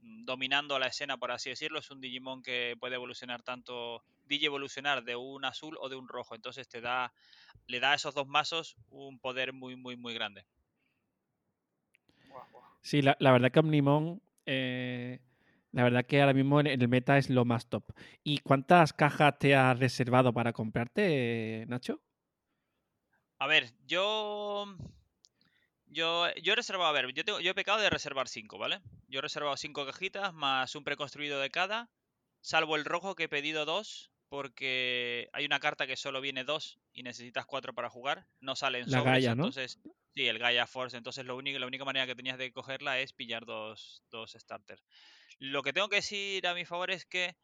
dominando 0.05 0.79
la 0.79 0.87
escena, 0.87 1.17
por 1.17 1.31
así 1.33 1.51
decirlo. 1.51 1.79
Es 1.79 1.91
un 1.91 2.01
Digimon 2.01 2.43
que 2.43 2.77
puede 2.79 2.95
evolucionar 2.95 3.43
tanto, 3.43 4.05
Digi 4.25 4.47
evolucionar 4.47 5.05
de 5.05 5.17
un 5.17 5.45
azul 5.45 5.77
o 5.81 5.89
de 5.89 5.97
un 5.97 6.09
rojo. 6.09 6.35
Entonces 6.35 6.69
te 6.69 6.81
da, 6.81 7.13
le 7.67 7.81
da 7.81 7.93
a 7.93 7.95
esos 7.95 8.15
dos 8.15 8.27
mazos 8.27 8.77
un 8.89 9.19
poder 9.19 9.53
muy, 9.53 9.77
muy, 9.77 9.97
muy 9.97 10.15
grande. 10.15 10.47
Sí, 12.83 13.01
la, 13.01 13.17
verdad 13.19 13.51
que 13.51 13.61
Omnimon, 13.61 14.21
eh, 14.45 15.21
la 15.73 15.85
verdad 15.85 16.05
que 16.05 16.21
ahora 16.21 16.35
mismo 16.35 16.61
en 16.61 16.67
el 16.67 16.89
meta 16.89 17.17
es 17.17 17.31
lo 17.31 17.45
más 17.45 17.69
top. 17.69 17.85
¿Y 18.23 18.39
cuántas 18.39 18.93
cajas 18.93 19.39
te 19.39 19.55
has 19.55 19.79
reservado 19.79 20.33
para 20.35 20.53
comprarte, 20.53 21.65
Nacho? 21.67 22.03
A 23.39 23.47
ver, 23.47 23.73
yo 23.87 24.67
yo, 25.95 26.33
yo 26.35 26.53
he 26.53 26.57
reservado, 26.57 26.91
a 26.91 26.93
ver, 26.93 27.13
yo, 27.13 27.25
tengo, 27.25 27.41
yo 27.41 27.53
he 27.53 27.55
pecado 27.55 27.81
de 27.81 27.91
reservar 27.91 28.29
5, 28.29 28.59
¿vale? 28.59 28.81
Yo 29.09 29.21
he 29.21 29.23
reservado 29.23 29.57
5 29.57 29.87
cajitas 29.87 30.35
más 30.35 30.75
un 30.75 30.85
preconstruido 30.85 31.41
de 31.41 31.51
cada, 31.51 31.91
salvo 32.41 32.77
el 32.77 32.85
rojo 32.85 33.15
que 33.15 33.25
he 33.25 33.29
pedido 33.29 33.65
2, 33.65 34.11
porque 34.29 35.29
hay 35.33 35.47
una 35.47 35.61
carta 35.61 35.87
que 35.87 35.97
solo 35.97 36.21
viene 36.21 36.45
2 36.45 36.81
y 36.93 37.03
necesitas 37.03 37.47
4 37.47 37.73
para 37.75 37.89
jugar, 37.89 38.27
no 38.41 38.57
salen 38.57 38.91
la 38.91 38.99
sobres, 38.99 39.13
Gaia, 39.13 39.35
¿no? 39.35 39.45
entonces... 39.45 39.79
Sí, 40.15 40.29
el 40.29 40.39
Gaia 40.39 40.69
Force, 40.69 40.97
entonces 40.97 41.25
lo 41.25 41.37
único, 41.37 41.59
la 41.59 41.67
única 41.67 41.85
manera 41.85 42.07
que 42.07 42.15
tenías 42.15 42.39
de 42.39 42.53
cogerla 42.53 43.01
es 43.01 43.13
pillar 43.13 43.45
dos, 43.47 44.05
dos 44.13 44.31
starters. 44.39 44.81
Lo 45.41 45.65
que 45.65 45.73
tengo 45.73 45.89
que 45.89 45.97
decir 45.97 46.47
a 46.47 46.55
mi 46.55 46.65
favor 46.65 46.93
es 46.93 47.05
que 47.05 47.35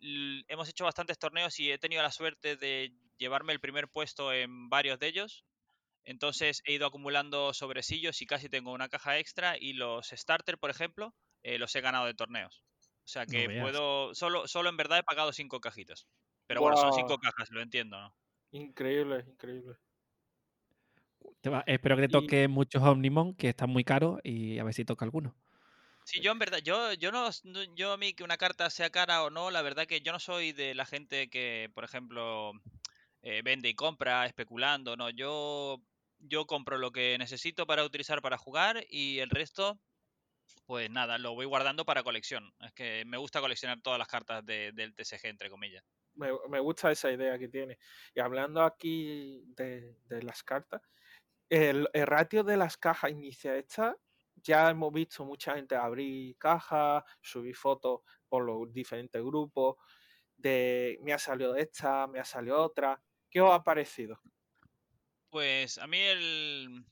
hemos 0.00 0.68
hecho 0.68 0.84
bastantes 0.84 1.18
torneos 1.18 1.60
y 1.60 1.70
he 1.70 1.78
tenido 1.78 2.02
la 2.02 2.10
suerte 2.10 2.56
de 2.56 2.92
llevarme 3.16 3.52
el 3.52 3.60
primer 3.60 3.88
puesto 3.88 4.32
en 4.32 4.68
varios 4.68 4.98
de 4.98 5.06
ellos. 5.06 5.44
Entonces 6.04 6.62
he 6.64 6.72
ido 6.72 6.86
acumulando 6.86 7.52
sobresillos 7.52 8.20
y 8.22 8.26
casi 8.26 8.48
tengo 8.48 8.72
una 8.72 8.88
caja 8.88 9.18
extra 9.18 9.56
y 9.58 9.74
los 9.74 10.08
starter, 10.08 10.58
por 10.58 10.70
ejemplo, 10.70 11.14
eh, 11.42 11.58
los 11.58 11.74
he 11.74 11.80
ganado 11.80 12.06
de 12.06 12.14
torneos. 12.14 12.62
O 13.04 13.08
sea 13.12 13.26
que 13.26 13.48
puedo, 13.60 14.14
solo, 14.14 14.46
solo 14.46 14.70
en 14.70 14.76
verdad 14.76 14.98
he 14.98 15.02
pagado 15.02 15.32
cinco 15.32 15.60
cajitas. 15.60 16.06
Pero 16.46 16.60
bueno, 16.60 16.76
son 16.76 16.92
cinco 16.92 17.18
cajas, 17.18 17.50
lo 17.50 17.60
entiendo, 17.60 18.00
¿no? 18.00 18.14
Increíble, 18.52 19.24
increíble. 19.26 19.76
espero 21.66 21.96
que 21.96 22.02
te 22.02 22.08
toque 22.08 22.48
muchos 22.48 22.82
Omnimon, 22.82 23.34
que 23.34 23.48
están 23.50 23.70
muy 23.70 23.84
caros, 23.84 24.20
y 24.24 24.58
a 24.58 24.64
ver 24.64 24.74
si 24.74 24.84
toca 24.84 25.04
alguno. 25.04 25.34
Sí, 26.04 26.20
yo 26.20 26.32
en 26.32 26.38
verdad, 26.38 26.58
yo, 26.58 26.92
yo 26.94 27.12
no, 27.12 27.30
yo 27.76 27.92
a 27.92 27.96
mí 27.96 28.14
que 28.14 28.24
una 28.24 28.36
carta 28.36 28.68
sea 28.70 28.90
cara 28.90 29.22
o 29.22 29.30
no, 29.30 29.50
la 29.50 29.62
verdad 29.62 29.86
que 29.86 30.00
yo 30.00 30.12
no 30.12 30.18
soy 30.18 30.52
de 30.52 30.74
la 30.74 30.84
gente 30.84 31.28
que, 31.30 31.70
por 31.74 31.84
ejemplo, 31.84 32.52
eh, 33.22 33.42
vende 33.44 33.68
y 33.68 33.74
compra 33.74 34.26
especulando, 34.26 34.96
no, 34.96 35.10
yo 35.10 35.80
yo 36.20 36.46
compro 36.46 36.78
lo 36.78 36.92
que 36.92 37.16
necesito 37.18 37.66
para 37.66 37.84
utilizar 37.84 38.22
para 38.22 38.38
jugar 38.38 38.84
y 38.88 39.18
el 39.18 39.30
resto, 39.30 39.78
pues 40.66 40.90
nada, 40.90 41.18
lo 41.18 41.34
voy 41.34 41.46
guardando 41.46 41.84
para 41.84 42.02
colección. 42.02 42.52
Es 42.60 42.72
que 42.72 43.04
me 43.06 43.16
gusta 43.16 43.40
coleccionar 43.40 43.80
todas 43.80 43.98
las 43.98 44.08
cartas 44.08 44.44
del 44.44 44.94
TCG, 44.94 45.26
entre 45.26 45.50
comillas. 45.50 45.84
Me, 46.14 46.60
gusta 46.60 46.90
esa 46.90 47.10
idea 47.10 47.38
que 47.38 47.48
tiene. 47.48 47.78
Y 48.14 48.20
hablando 48.20 48.62
aquí 48.62 49.42
de, 49.56 49.96
las 50.22 50.42
cartas, 50.42 50.82
el, 51.48 51.88
ratio 51.92 52.44
de 52.44 52.56
las 52.56 52.76
cajas 52.76 53.10
inicia 53.10 53.56
esta, 53.56 53.96
ya 54.36 54.70
hemos 54.70 54.92
visto 54.92 55.24
mucha 55.24 55.54
gente 55.54 55.76
abrir 55.76 56.36
cajas, 56.36 57.04
subir 57.20 57.56
fotos 57.56 58.00
por 58.28 58.44
los 58.44 58.72
diferentes 58.72 59.22
grupos. 59.22 59.76
de 60.36 60.98
me 61.02 61.12
ha 61.12 61.18
salido 61.18 61.56
esta, 61.56 62.06
me 62.06 62.20
ha 62.20 62.24
salido 62.24 62.62
otra. 62.62 63.00
¿Qué 63.30 63.40
os 63.40 63.52
ha 63.52 63.62
parecido? 63.62 64.20
Pues 65.30 65.78
a 65.78 65.86
mí 65.86 65.98
el... 65.98 66.84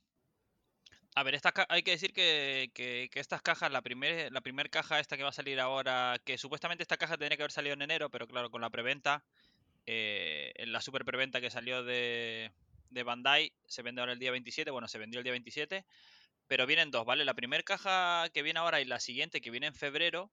A 1.15 1.25
ver, 1.25 1.35
esta 1.35 1.53
hay 1.69 1.83
que 1.83 1.91
decir 1.91 2.13
que, 2.13 2.71
que, 2.73 3.11
estas 3.15 3.43
cajas, 3.43 3.73
la 3.73 3.83
primera 3.83 4.31
la 4.31 4.41
primer 4.41 4.71
caja 4.71 5.01
esta 5.01 5.17
que 5.17 5.25
va 5.25 5.31
a 5.31 5.33
salir 5.33 5.59
ahora, 5.59 6.21
que 6.25 6.39
supuestamente 6.39 6.83
esta 6.85 6.97
caja 6.97 7.17
tendría 7.17 7.37
que 7.37 7.43
haber 7.43 7.51
salido 7.53 7.75
en 7.75 7.83
enero, 7.83 8.09
pero 8.11 8.29
claro, 8.29 8.51
con 8.51 8.61
la 8.61 8.71
preventa, 8.71 9.25
eh, 9.87 10.53
la 10.67 10.81
super 10.81 11.05
preventa 11.05 11.41
que 11.41 11.51
salió 11.51 11.83
de, 11.83 12.53
de 12.91 13.03
Bandai, 13.03 13.53
se 13.67 13.83
vende 13.83 14.01
ahora 14.01 14.13
el 14.13 14.21
día 14.21 14.31
27, 14.31 14.71
bueno, 14.71 14.87
se 14.87 14.99
vendió 14.99 15.19
el 15.19 15.25
día 15.25 15.33
27, 15.33 15.85
pero 16.47 16.67
vienen 16.67 16.93
dos, 16.93 17.05
¿vale? 17.05 17.25
La 17.25 17.35
primera 17.35 17.65
caja 17.65 18.29
que 18.33 18.43
viene 18.43 18.61
ahora 18.61 18.81
y 18.81 18.85
la 18.85 19.01
siguiente 19.01 19.41
que 19.41 19.51
viene 19.51 19.67
en 19.67 19.75
febrero 19.75 20.31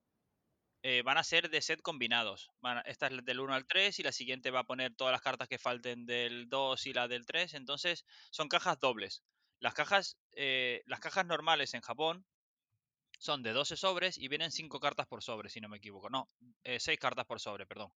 eh, 0.88 1.02
van 1.02 1.18
a 1.18 1.24
ser 1.24 1.50
de 1.50 1.64
set 1.64 1.82
combinados. 1.82 2.52
esta 2.86 3.08
es 3.08 3.26
del 3.26 3.40
1 3.40 3.56
al 3.56 3.66
3 3.66 3.98
y 3.98 4.04
la 4.04 4.12
siguiente 4.12 4.52
va 4.52 4.60
a 4.60 4.66
poner 4.66 4.94
todas 4.94 5.12
las 5.12 5.22
cartas 5.22 5.48
que 5.48 5.58
falten 5.58 6.06
del 6.06 6.48
2 6.48 6.86
y 6.86 6.94
la 6.94 7.08
del 7.08 7.26
3. 7.26 7.56
Entonces 7.56 8.06
son 8.30 8.50
cajas 8.50 8.80
dobles. 8.80 9.24
Las 9.60 9.74
cajas, 9.74 10.20
eh, 10.34 10.84
las 10.86 11.00
cajas 11.00 11.26
normales 11.26 11.74
en 11.74 11.82
Japón 11.82 12.24
son 13.18 13.42
de 13.42 13.54
12 13.54 13.78
sobres 13.78 14.20
y 14.20 14.28
vienen 14.28 14.52
5 14.52 14.80
cartas 14.80 15.08
por 15.08 15.24
sobre, 15.24 15.50
si 15.50 15.60
no 15.60 15.70
me 15.70 15.78
equivoco. 15.78 16.12
No, 16.12 16.30
6 16.64 16.88
eh, 16.88 16.98
cartas 17.00 17.26
por 17.26 17.40
sobre, 17.40 17.66
perdón. 17.66 17.92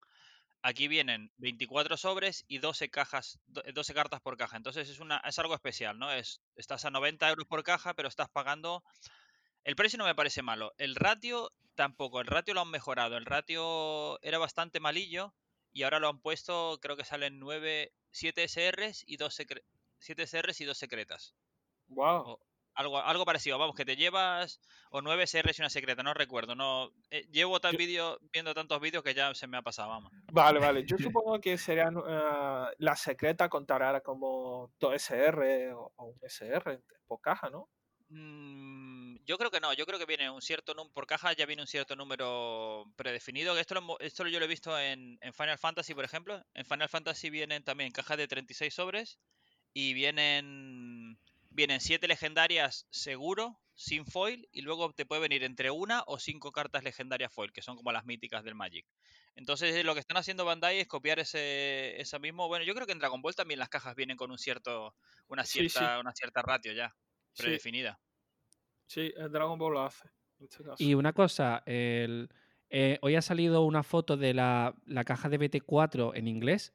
Aquí 0.62 0.88
vienen 0.88 1.30
24 1.36 1.98
sobres 1.98 2.46
y 2.48 2.56
12 2.56 2.88
cajas, 2.88 3.38
12 3.48 3.92
cartas 3.92 4.22
por 4.22 4.38
caja. 4.38 4.56
Entonces 4.56 4.88
es, 4.88 4.98
una, 4.98 5.18
es 5.26 5.38
algo 5.38 5.54
especial, 5.54 5.98
¿no? 5.98 6.10
Es, 6.10 6.40
estás 6.56 6.86
a 6.86 6.90
90 6.90 7.28
euros 7.28 7.46
por 7.46 7.62
caja, 7.62 7.92
pero 7.92 8.08
estás 8.08 8.30
pagando 8.30 8.82
el 9.64 9.76
precio 9.76 9.98
no 9.98 10.06
me 10.06 10.14
parece 10.14 10.40
malo. 10.40 10.72
El 10.78 10.94
ratio 10.94 11.52
tampoco. 11.78 12.20
El 12.20 12.26
ratio 12.26 12.54
lo 12.54 12.60
han 12.60 12.70
mejorado. 12.70 13.16
El 13.16 13.24
ratio 13.24 14.20
era 14.22 14.38
bastante 14.38 14.80
malillo 14.80 15.32
y 15.72 15.84
ahora 15.84 16.00
lo 16.00 16.08
han 16.08 16.20
puesto, 16.20 16.78
creo 16.82 16.96
que 16.96 17.04
salen 17.04 17.38
9, 17.38 17.92
7 18.10 18.48
SRs 18.48 19.04
y 19.06 19.16
2 19.16 19.42
7 19.98 20.26
SRs 20.26 20.60
y 20.60 20.64
2 20.64 20.76
secretas. 20.76 21.36
Wow. 21.86 22.40
algo, 22.74 22.98
algo 22.98 23.24
parecido, 23.24 23.58
vamos, 23.58 23.76
que 23.76 23.84
te 23.84 23.96
llevas 23.96 24.60
o 24.90 25.02
9 25.02 25.26
SRs 25.26 25.58
y 25.58 25.62
una 25.62 25.70
secreta, 25.70 26.02
no 26.02 26.14
recuerdo, 26.14 26.56
no 26.56 26.90
eh, 27.10 27.26
llevo 27.30 27.60
tal 27.60 27.76
vídeo 27.76 28.18
viendo 28.32 28.54
tantos 28.54 28.80
vídeos 28.80 29.04
que 29.04 29.14
ya 29.14 29.32
se 29.34 29.46
me 29.46 29.56
ha 29.56 29.62
pasado, 29.62 29.90
vamos. 29.90 30.12
Vale, 30.32 30.58
vale. 30.58 30.84
Yo 30.84 30.96
supongo 31.22 31.40
que 31.40 31.56
serían 31.58 31.96
uh, 31.96 32.66
la 32.78 32.96
secreta 32.96 33.48
contará 33.48 34.00
como 34.00 34.72
2 34.80 34.94
SR 34.94 35.72
o, 35.74 35.92
un 35.96 36.18
SR 36.22 36.82
por 37.06 37.20
caja, 37.20 37.48
¿no? 37.50 37.68
Mm, 38.08 38.97
yo 39.28 39.36
creo 39.36 39.50
que 39.50 39.60
no, 39.60 39.74
yo 39.74 39.84
creo 39.84 39.98
que 39.98 40.06
viene 40.06 40.30
un 40.30 40.40
cierto 40.40 40.72
número, 40.72 40.94
por 40.94 41.06
caja 41.06 41.34
ya 41.34 41.44
viene 41.44 41.60
un 41.60 41.68
cierto 41.68 41.94
número 41.94 42.86
predefinido. 42.96 43.58
Esto, 43.58 43.74
lo, 43.74 44.00
esto 44.00 44.26
yo 44.26 44.38
lo 44.38 44.46
he 44.46 44.48
visto 44.48 44.76
en, 44.78 45.18
Final 45.34 45.58
Fantasy, 45.58 45.92
por 45.92 46.06
ejemplo. 46.06 46.42
En 46.54 46.64
Final 46.64 46.88
Fantasy 46.88 47.28
vienen 47.28 47.62
también 47.62 47.92
cajas 47.92 48.16
de 48.16 48.26
36 48.26 48.72
sobres 48.72 49.18
y 49.74 49.92
vienen, 49.92 51.18
vienen 51.50 51.82
7 51.82 52.08
legendarias 52.08 52.86
seguro, 52.90 53.60
sin 53.74 54.06
foil, 54.06 54.48
y 54.50 54.62
luego 54.62 54.94
te 54.94 55.04
puede 55.04 55.20
venir 55.20 55.44
entre 55.44 55.70
una 55.70 56.04
o 56.06 56.18
cinco 56.18 56.50
cartas 56.50 56.82
legendarias 56.82 57.30
foil, 57.30 57.52
que 57.52 57.60
son 57.60 57.76
como 57.76 57.92
las 57.92 58.06
míticas 58.06 58.42
del 58.44 58.54
Magic. 58.54 58.86
Entonces 59.36 59.84
lo 59.84 59.92
que 59.92 60.00
están 60.00 60.16
haciendo 60.16 60.46
Bandai 60.46 60.80
es 60.80 60.88
copiar 60.88 61.18
ese, 61.18 62.00
esa 62.00 62.18
mismo. 62.18 62.48
Bueno, 62.48 62.64
yo 62.64 62.74
creo 62.74 62.86
que 62.86 62.92
en 62.92 62.98
Dragon 62.98 63.20
Ball 63.20 63.34
también 63.34 63.60
las 63.60 63.68
cajas 63.68 63.94
vienen 63.94 64.16
con 64.16 64.30
un 64.30 64.38
cierto, 64.38 64.96
una 65.26 65.44
cierta, 65.44 66.00
una 66.00 66.14
cierta 66.14 66.40
ratio 66.40 66.72
ya 66.72 66.96
predefinida. 67.36 68.00
Sí, 68.00 68.07
el 68.96 69.30
Dragon 69.30 69.58
Ball 69.58 69.74
lo 69.74 69.82
hace. 69.82 70.08
Este 70.40 70.62
y 70.78 70.94
una 70.94 71.12
cosa, 71.12 71.62
el, 71.66 72.28
eh, 72.70 72.98
hoy 73.02 73.16
ha 73.16 73.22
salido 73.22 73.62
una 73.62 73.82
foto 73.82 74.16
de 74.16 74.34
la, 74.34 74.74
caja 75.06 75.28
de 75.28 75.38
BT4 75.38 76.12
en 76.14 76.28
inglés 76.28 76.72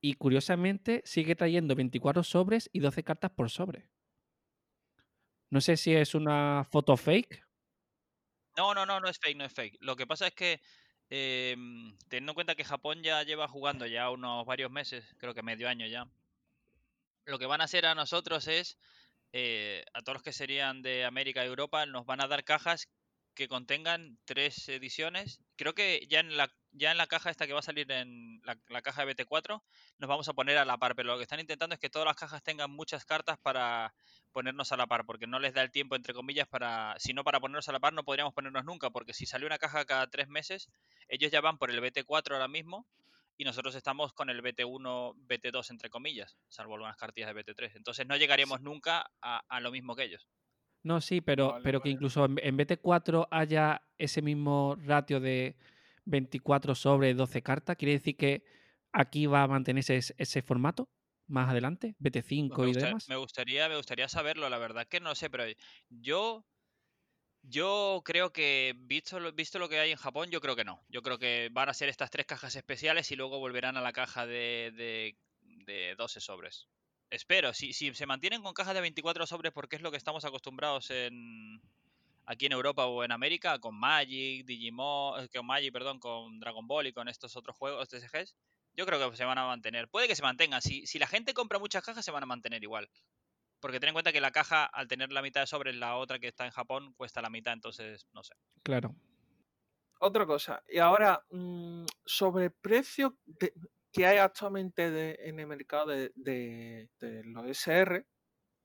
y 0.00 0.14
curiosamente 0.14 1.02
sigue 1.04 1.36
trayendo 1.36 1.74
24 1.74 2.22
sobres 2.22 2.68
y 2.72 2.80
12 2.80 3.04
cartas 3.04 3.30
por 3.30 3.50
sobre. 3.50 3.88
No 5.50 5.60
sé 5.60 5.76
si 5.76 5.94
es 5.94 6.14
una 6.14 6.66
foto 6.70 6.96
fake. 6.96 7.44
No, 8.56 8.74
no, 8.74 8.84
no, 8.84 9.00
no 9.00 9.08
es 9.08 9.18
fake, 9.18 9.36
no 9.36 9.44
es 9.44 9.52
fake. 9.52 9.78
Lo 9.80 9.96
que 9.96 10.06
pasa 10.06 10.26
es 10.26 10.34
que, 10.34 10.60
em, 11.08 11.96
teniendo 12.08 12.32
en 12.32 12.34
cuenta 12.34 12.54
que 12.54 12.64
Japón 12.64 13.02
ya 13.02 13.22
lleva 13.22 13.48
jugando 13.48 13.86
ya 13.86 14.10
unos 14.10 14.44
varios 14.44 14.70
meses, 14.70 15.04
creo 15.18 15.32
que 15.32 15.42
medio 15.42 15.68
año 15.68 15.86
ya, 15.86 16.08
lo 17.24 17.38
que 17.38 17.46
van 17.46 17.60
a 17.60 17.64
hacer 17.64 17.86
a 17.86 17.94
nosotros 17.94 18.48
es 18.48 18.78
eh, 19.32 19.84
a 19.94 20.02
todos 20.02 20.16
los 20.16 20.22
que 20.22 20.32
serían 20.32 20.82
de 20.82 21.04
América 21.04 21.44
y 21.44 21.48
Europa, 21.48 21.86
nos 21.86 22.06
van 22.06 22.22
a 22.22 22.28
dar 22.28 22.44
cajas 22.44 22.88
que 23.38 23.46
contengan 23.46 24.18
tres 24.24 24.68
ediciones. 24.68 25.40
Creo 25.54 25.72
que 25.72 26.04
ya 26.08 26.18
en 26.18 26.36
la, 26.36 26.52
ya 26.72 26.90
en 26.90 26.98
la 26.98 27.06
caja 27.06 27.30
esta 27.30 27.46
que 27.46 27.52
va 27.52 27.60
a 27.60 27.62
salir 27.62 27.90
en 27.92 28.40
la, 28.42 28.82
caja 28.82 29.06
de 29.06 29.14
BT4 29.14 29.62
nos 29.98 30.08
vamos 30.08 30.28
a 30.28 30.32
poner 30.32 30.58
a 30.58 30.64
la 30.64 30.76
par, 30.76 30.96
pero 30.96 31.12
lo 31.12 31.18
que 31.18 31.22
están 31.22 31.38
intentando 31.38 31.74
es 31.74 31.80
que 31.80 31.88
todas 31.88 32.06
las 32.06 32.16
cajas 32.16 32.42
tengan 32.42 32.72
muchas 32.72 33.04
cartas 33.04 33.38
para 33.38 33.94
ponernos 34.32 34.72
a 34.72 34.76
la 34.76 34.88
par, 34.88 35.06
porque 35.06 35.28
no 35.28 35.38
les 35.38 35.54
da 35.54 35.62
el 35.62 35.70
tiempo, 35.70 35.94
entre 35.94 36.14
comillas, 36.14 36.48
para, 36.48 36.96
si 36.98 37.12
no 37.12 37.22
para 37.22 37.38
ponernos 37.38 37.68
a 37.68 37.72
la 37.72 37.78
par 37.78 37.92
no 37.92 38.02
podríamos 38.02 38.34
ponernos 38.34 38.64
nunca, 38.64 38.90
porque 38.90 39.14
si 39.14 39.24
salió 39.24 39.46
una 39.46 39.58
caja 39.58 39.84
cada 39.84 40.08
tres 40.08 40.26
meses, 40.26 40.68
ellos 41.08 41.30
ya 41.30 41.40
van 41.40 41.58
por 41.58 41.70
el 41.70 41.80
BT4 41.80 42.32
ahora 42.32 42.48
mismo 42.48 42.86
y 43.38 43.44
nosotros 43.44 43.76
estamos 43.76 44.12
con 44.12 44.30
el 44.30 44.42
BT1, 44.42 45.14
BT2 45.26 45.70
entre 45.70 45.88
comillas, 45.88 46.36
salvo 46.48 46.74
algunas 46.74 46.96
cartillas 46.96 47.32
de 47.32 47.40
BT3. 47.40 47.70
Entonces 47.76 48.06
no 48.06 48.16
llegaríamos 48.16 48.60
nunca 48.60 49.12
a, 49.22 49.60
lo 49.60 49.70
mismo 49.70 49.94
que 49.94 50.04
ellos. 50.04 50.28
No, 50.82 51.00
sí, 51.00 51.20
pero, 51.20 51.60
pero 51.62 51.80
que 51.80 51.88
incluso 51.88 52.24
en, 52.24 52.58
BT4 52.58 53.28
haya 53.30 53.82
ese 53.96 54.22
mismo 54.22 54.76
ratio 54.84 55.20
de 55.20 55.56
24 56.06 56.74
sobre 56.74 57.14
12 57.14 57.42
cartas, 57.42 57.76
quiere 57.76 57.92
decir 57.92 58.16
que 58.16 58.44
aquí 58.92 59.26
va 59.26 59.44
a 59.44 59.48
mantenerse 59.48 59.96
ese, 59.96 60.42
formato 60.42 60.90
más 61.28 61.48
adelante, 61.48 61.94
BT5 62.00 62.56
pues 62.56 62.76
y 62.76 62.80
demás. 62.80 63.08
Me 63.08 63.16
gustaría, 63.16 63.68
me 63.68 63.76
gustaría 63.76 64.08
saberlo, 64.08 64.48
la 64.48 64.58
verdad 64.58 64.88
que 64.88 64.98
no 64.98 65.14
sé, 65.14 65.30
pero 65.30 65.44
yo 65.90 66.44
yo 67.42 68.02
creo 68.04 68.32
que, 68.32 68.74
visto 68.76 69.20
lo, 69.20 69.32
visto 69.32 69.58
lo 69.58 69.68
que 69.68 69.78
hay 69.78 69.90
en 69.90 69.96
Japón, 69.96 70.30
yo 70.30 70.40
creo 70.40 70.56
que 70.56 70.64
no. 70.64 70.82
Yo 70.88 71.02
creo 71.02 71.18
que 71.18 71.48
van 71.52 71.68
a 71.68 71.74
ser 71.74 71.88
estas 71.88 72.10
tres 72.10 72.26
cajas 72.26 72.56
especiales 72.56 73.10
y 73.10 73.16
luego 73.16 73.38
volverán 73.38 73.76
a 73.76 73.80
la 73.80 73.92
caja 73.92 74.26
de, 74.26 74.72
de, 75.66 75.94
12 75.96 76.20
sobres. 76.20 76.66
Espero, 77.10 77.52
si, 77.54 77.72
si 77.72 77.94
se 77.94 78.06
mantienen 78.06 78.42
con 78.42 78.54
cajas 78.54 78.74
de 78.74 78.80
24 78.80 79.26
sobres, 79.26 79.52
porque 79.52 79.76
es 79.76 79.82
lo 79.82 79.90
que 79.90 79.96
estamos 79.96 80.24
acostumbrados 80.24 80.90
en 80.90 81.60
aquí 82.28 82.44
en 82.46 82.52
Europa 82.52 82.84
o 82.86 83.02
en 83.04 83.12
América, 83.12 83.58
con 83.58 83.74
Magic, 83.74 84.44
Digimon, 84.44 85.24
eh, 85.24 85.28
con 85.34 85.46
Magic, 85.46 85.72
perdón, 85.72 85.98
con 85.98 86.38
Dragon 86.38 86.66
Ball 86.66 86.86
y 86.86 86.92
con 86.92 87.08
estos 87.08 87.36
otros 87.36 87.56
juegos 87.56 87.88
TCGs, 87.88 88.34
yo 88.76 88.84
creo 88.86 89.10
que 89.10 89.16
se 89.16 89.24
van 89.24 89.38
a 89.38 89.46
mantener. 89.46 89.88
Puede 89.88 90.06
que 90.06 90.14
se 90.14 90.22
mantengan. 90.22 90.60
Si, 90.60 90.86
si 90.86 90.98
la 90.98 91.06
gente 91.06 91.32
compra 91.32 91.58
muchas 91.58 91.82
cajas, 91.82 92.04
se 92.04 92.10
van 92.10 92.22
a 92.22 92.26
mantener 92.26 92.62
igual. 92.62 92.88
Porque 93.60 93.80
ten 93.80 93.88
en 93.88 93.94
cuenta 93.94 94.12
que 94.12 94.20
la 94.20 94.30
caja, 94.30 94.64
al 94.64 94.88
tener 94.88 95.12
la 95.12 95.22
mitad 95.22 95.40
de 95.40 95.46
sobres, 95.46 95.74
la 95.74 95.96
otra 95.96 96.18
que 96.18 96.28
está 96.28 96.44
en 96.44 96.52
Japón 96.52 96.92
cuesta 96.94 97.22
la 97.22 97.30
mitad, 97.30 97.52
entonces 97.52 98.06
no 98.12 98.22
sé. 98.22 98.34
Claro. 98.62 98.94
Otra 100.00 100.26
cosa, 100.26 100.62
y 100.68 100.78
ahora, 100.78 101.24
mm, 101.30 101.84
sobre 102.04 102.46
el 102.46 102.52
precio 102.52 103.18
que 103.92 104.06
hay 104.06 104.18
actualmente 104.18 105.28
en 105.28 105.40
el 105.40 105.46
mercado 105.48 105.86
de, 105.86 106.88
los 107.24 107.46
SR, 107.46 108.06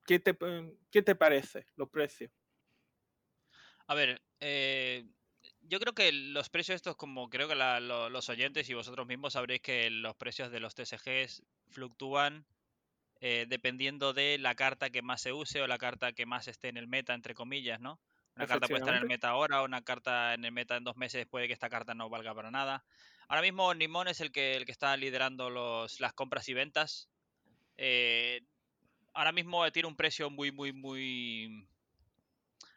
¿qué 0.05 0.19
te, 0.19 0.37
¿qué 0.91 1.01
te 1.01 1.15
parece 1.15 1.67
los 1.75 1.89
precios? 1.89 2.31
A 3.87 3.95
ver, 3.95 4.21
eh, 4.39 5.05
yo 5.61 5.79
creo 5.79 5.93
que 5.93 6.11
los 6.11 6.49
precios 6.49 6.75
estos, 6.75 6.95
como 6.95 7.29
creo 7.29 7.47
que 7.47 7.55
los 7.55 8.29
oyentes 8.29 8.69
y 8.69 8.73
vosotros 8.73 9.07
mismos 9.07 9.33
sabréis 9.33 9.61
que 9.61 9.89
los 9.89 10.15
precios 10.15 10.51
de 10.51 10.59
los 10.59 10.75
TSGs 10.75 11.43
fluctúan 11.69 12.45
eh, 13.25 13.45
dependiendo 13.47 14.11
de 14.11 14.37
la 14.37 14.53
carta 14.53 14.89
que 14.89 15.01
más 15.01 15.21
se 15.21 15.31
use 15.31 15.61
o 15.61 15.67
la 15.67 15.77
carta 15.77 16.11
que 16.11 16.25
más 16.25 16.49
esté 16.49 16.67
en 16.67 16.75
el 16.75 16.89
meta, 16.89 17.13
entre 17.13 17.33
comillas, 17.33 17.79
¿no? 17.79 17.97
Una 18.35 18.47
carta 18.47 18.67
puede 18.67 18.81
estar 18.81 18.95
en 18.95 19.03
el 19.03 19.07
meta 19.07 19.29
ahora, 19.29 19.61
una 19.61 19.81
carta 19.81 20.33
en 20.33 20.43
el 20.43 20.51
meta 20.51 20.75
en 20.75 20.83
dos 20.83 20.97
meses 20.97 21.25
puede 21.25 21.47
que 21.47 21.53
esta 21.53 21.69
carta 21.69 21.93
no 21.93 22.09
valga 22.09 22.35
para 22.35 22.51
nada. 22.51 22.83
Ahora 23.29 23.41
mismo 23.41 23.73
Nimon 23.73 24.09
es 24.09 24.19
el 24.19 24.33
que, 24.33 24.57
el 24.57 24.65
que 24.65 24.73
está 24.73 24.97
liderando 24.97 25.49
los, 25.49 26.01
las 26.01 26.11
compras 26.11 26.49
y 26.49 26.53
ventas. 26.53 27.07
Eh, 27.77 28.41
ahora 29.13 29.31
mismo 29.31 29.71
tiene 29.71 29.87
un 29.87 29.95
precio 29.95 30.29
muy, 30.29 30.51
muy, 30.51 30.73
muy, 30.73 31.65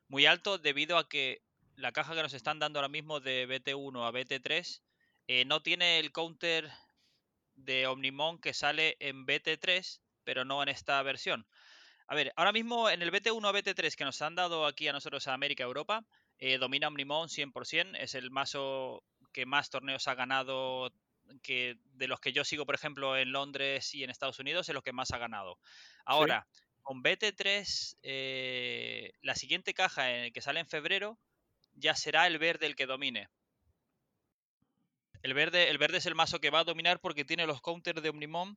muy 0.06 0.26
alto 0.26 0.58
debido 0.58 0.96
a 0.96 1.08
que 1.08 1.42
la 1.74 1.90
caja 1.90 2.14
que 2.14 2.22
nos 2.22 2.34
están 2.34 2.60
dando 2.60 2.78
ahora 2.78 2.88
mismo 2.88 3.18
de 3.18 3.48
BT1 3.48 4.06
a 4.06 4.12
BT3 4.12 4.80
eh, 5.26 5.44
no 5.44 5.60
tiene 5.60 5.98
el 5.98 6.12
counter 6.12 6.70
de 7.56 7.88
Omnimon 7.88 8.38
que 8.38 8.54
sale 8.54 8.96
en 9.00 9.26
BT3 9.26 10.05
pero 10.26 10.44
no 10.44 10.62
en 10.62 10.68
esta 10.68 11.00
versión. 11.02 11.46
A 12.08 12.14
ver, 12.14 12.32
ahora 12.36 12.52
mismo 12.52 12.90
en 12.90 13.00
el 13.00 13.10
BT1 13.10 13.48
a 13.48 13.52
BT3 13.52 13.94
que 13.94 14.04
nos 14.04 14.20
han 14.20 14.34
dado 14.34 14.66
aquí 14.66 14.86
a 14.88 14.92
nosotros 14.92 15.26
a 15.28 15.34
América 15.34 15.64
Europa, 15.64 16.04
eh, 16.38 16.58
domina 16.58 16.88
Omnimon 16.88 17.28
100%, 17.28 17.96
es 17.98 18.14
el 18.14 18.30
mazo 18.30 19.02
que 19.32 19.46
más 19.46 19.70
torneos 19.70 20.06
ha 20.08 20.14
ganado 20.14 20.92
que 21.42 21.78
de 21.94 22.08
los 22.08 22.20
que 22.20 22.32
yo 22.32 22.44
sigo, 22.44 22.66
por 22.66 22.74
ejemplo, 22.74 23.16
en 23.16 23.32
Londres 23.32 23.94
y 23.94 24.04
en 24.04 24.10
Estados 24.10 24.38
Unidos, 24.38 24.68
es 24.68 24.74
los 24.74 24.84
que 24.84 24.92
más 24.92 25.12
ha 25.12 25.18
ganado. 25.18 25.58
Ahora, 26.04 26.46
con 26.82 27.02
BT3, 27.02 27.98
eh, 28.02 29.12
la 29.22 29.34
siguiente 29.34 29.74
caja 29.74 30.30
que 30.30 30.40
sale 30.40 30.60
en 30.60 30.68
febrero 30.68 31.18
ya 31.74 31.94
será 31.94 32.26
el 32.26 32.38
verde 32.38 32.66
el 32.66 32.76
que 32.76 32.86
domine. 32.86 33.28
El 35.22 35.34
verde, 35.34 35.70
el 35.70 35.78
verde 35.78 35.98
es 35.98 36.06
el 36.06 36.14
mazo 36.14 36.40
que 36.40 36.50
va 36.50 36.60
a 36.60 36.64
dominar 36.64 37.00
porque 37.00 37.24
tiene 37.24 37.46
los 37.46 37.60
counters 37.60 38.02
de 38.02 38.10
Omnimon 38.10 38.56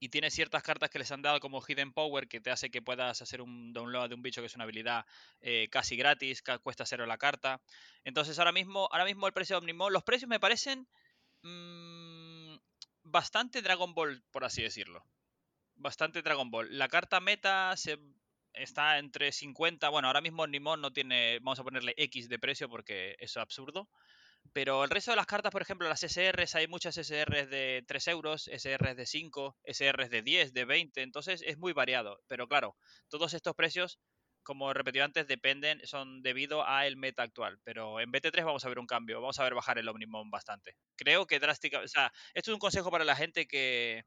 y 0.00 0.08
tiene 0.10 0.30
ciertas 0.30 0.62
cartas 0.62 0.90
que 0.90 0.98
les 0.98 1.10
han 1.10 1.22
dado 1.22 1.40
como 1.40 1.60
Hidden 1.60 1.92
Power 1.92 2.28
que 2.28 2.40
te 2.40 2.50
hace 2.50 2.70
que 2.70 2.82
puedas 2.82 3.20
hacer 3.20 3.40
un 3.42 3.72
download 3.72 4.08
de 4.08 4.14
un 4.14 4.22
bicho 4.22 4.40
que 4.40 4.46
es 4.46 4.54
una 4.54 4.64
habilidad 4.64 5.04
eh, 5.40 5.68
casi 5.70 5.96
gratis, 5.96 6.42
que 6.42 6.58
cuesta 6.58 6.86
cero 6.86 7.06
la 7.06 7.18
carta. 7.18 7.60
Entonces 8.04 8.38
ahora 8.38 8.52
mismo, 8.52 8.88
ahora 8.92 9.04
mismo 9.04 9.26
el 9.26 9.32
precio 9.32 9.56
de 9.56 9.58
Omnimon, 9.58 9.92
los 9.92 10.04
precios 10.04 10.28
me 10.28 10.40
parecen 10.40 10.86
mm, 11.42 12.56
bastante 13.02 13.62
Dragon 13.62 13.94
Ball, 13.94 14.22
por 14.30 14.44
así 14.44 14.62
decirlo. 14.62 15.04
Bastante 15.74 16.22
Dragon 16.22 16.50
Ball. 16.50 16.76
La 16.76 16.88
carta 16.88 17.20
meta 17.20 17.76
se 17.76 17.98
está 18.52 18.98
entre 18.98 19.32
50, 19.32 19.88
bueno, 19.88 20.08
ahora 20.08 20.20
mismo 20.20 20.42
Omnimon 20.42 20.80
no 20.80 20.92
tiene, 20.92 21.38
vamos 21.40 21.58
a 21.58 21.64
ponerle 21.64 21.94
X 21.96 22.28
de 22.28 22.38
precio 22.38 22.68
porque 22.68 23.16
es 23.18 23.36
absurdo. 23.36 23.88
Pero 24.52 24.84
el 24.84 24.90
resto 24.90 25.10
de 25.12 25.16
las 25.16 25.26
cartas, 25.26 25.52
por 25.52 25.62
ejemplo, 25.62 25.88
las 25.88 26.02
SRs, 26.02 26.54
hay 26.54 26.66
muchas 26.68 26.96
SRs 26.96 27.48
de 27.50 27.84
3 27.86 28.08
euros, 28.08 28.48
SRs 28.48 28.96
de 28.96 29.06
5, 29.06 29.56
SRs 29.64 30.10
de 30.10 30.22
10, 30.22 30.52
de 30.52 30.64
20, 30.64 31.02
entonces 31.02 31.42
es 31.46 31.58
muy 31.58 31.72
variado. 31.72 32.20
Pero 32.26 32.48
claro, 32.48 32.76
todos 33.08 33.34
estos 33.34 33.54
precios, 33.54 33.98
como 34.42 34.72
repetido 34.72 35.04
antes, 35.04 35.26
dependen, 35.26 35.86
son 35.86 36.22
debido 36.22 36.64
al 36.66 36.96
meta 36.96 37.22
actual. 37.22 37.58
Pero 37.64 38.00
en 38.00 38.10
BT3 38.10 38.44
vamos 38.44 38.64
a 38.64 38.68
ver 38.68 38.78
un 38.78 38.86
cambio, 38.86 39.20
vamos 39.20 39.38
a 39.38 39.44
ver 39.44 39.54
bajar 39.54 39.78
el 39.78 39.88
Omnimon 39.88 40.30
bastante. 40.30 40.76
Creo 40.96 41.26
que 41.26 41.40
drástica, 41.40 41.80
o 41.80 41.88
sea, 41.88 42.12
esto 42.34 42.50
es 42.50 42.54
un 42.54 42.60
consejo 42.60 42.90
para 42.90 43.04
la 43.04 43.16
gente 43.16 43.46
que, 43.46 44.04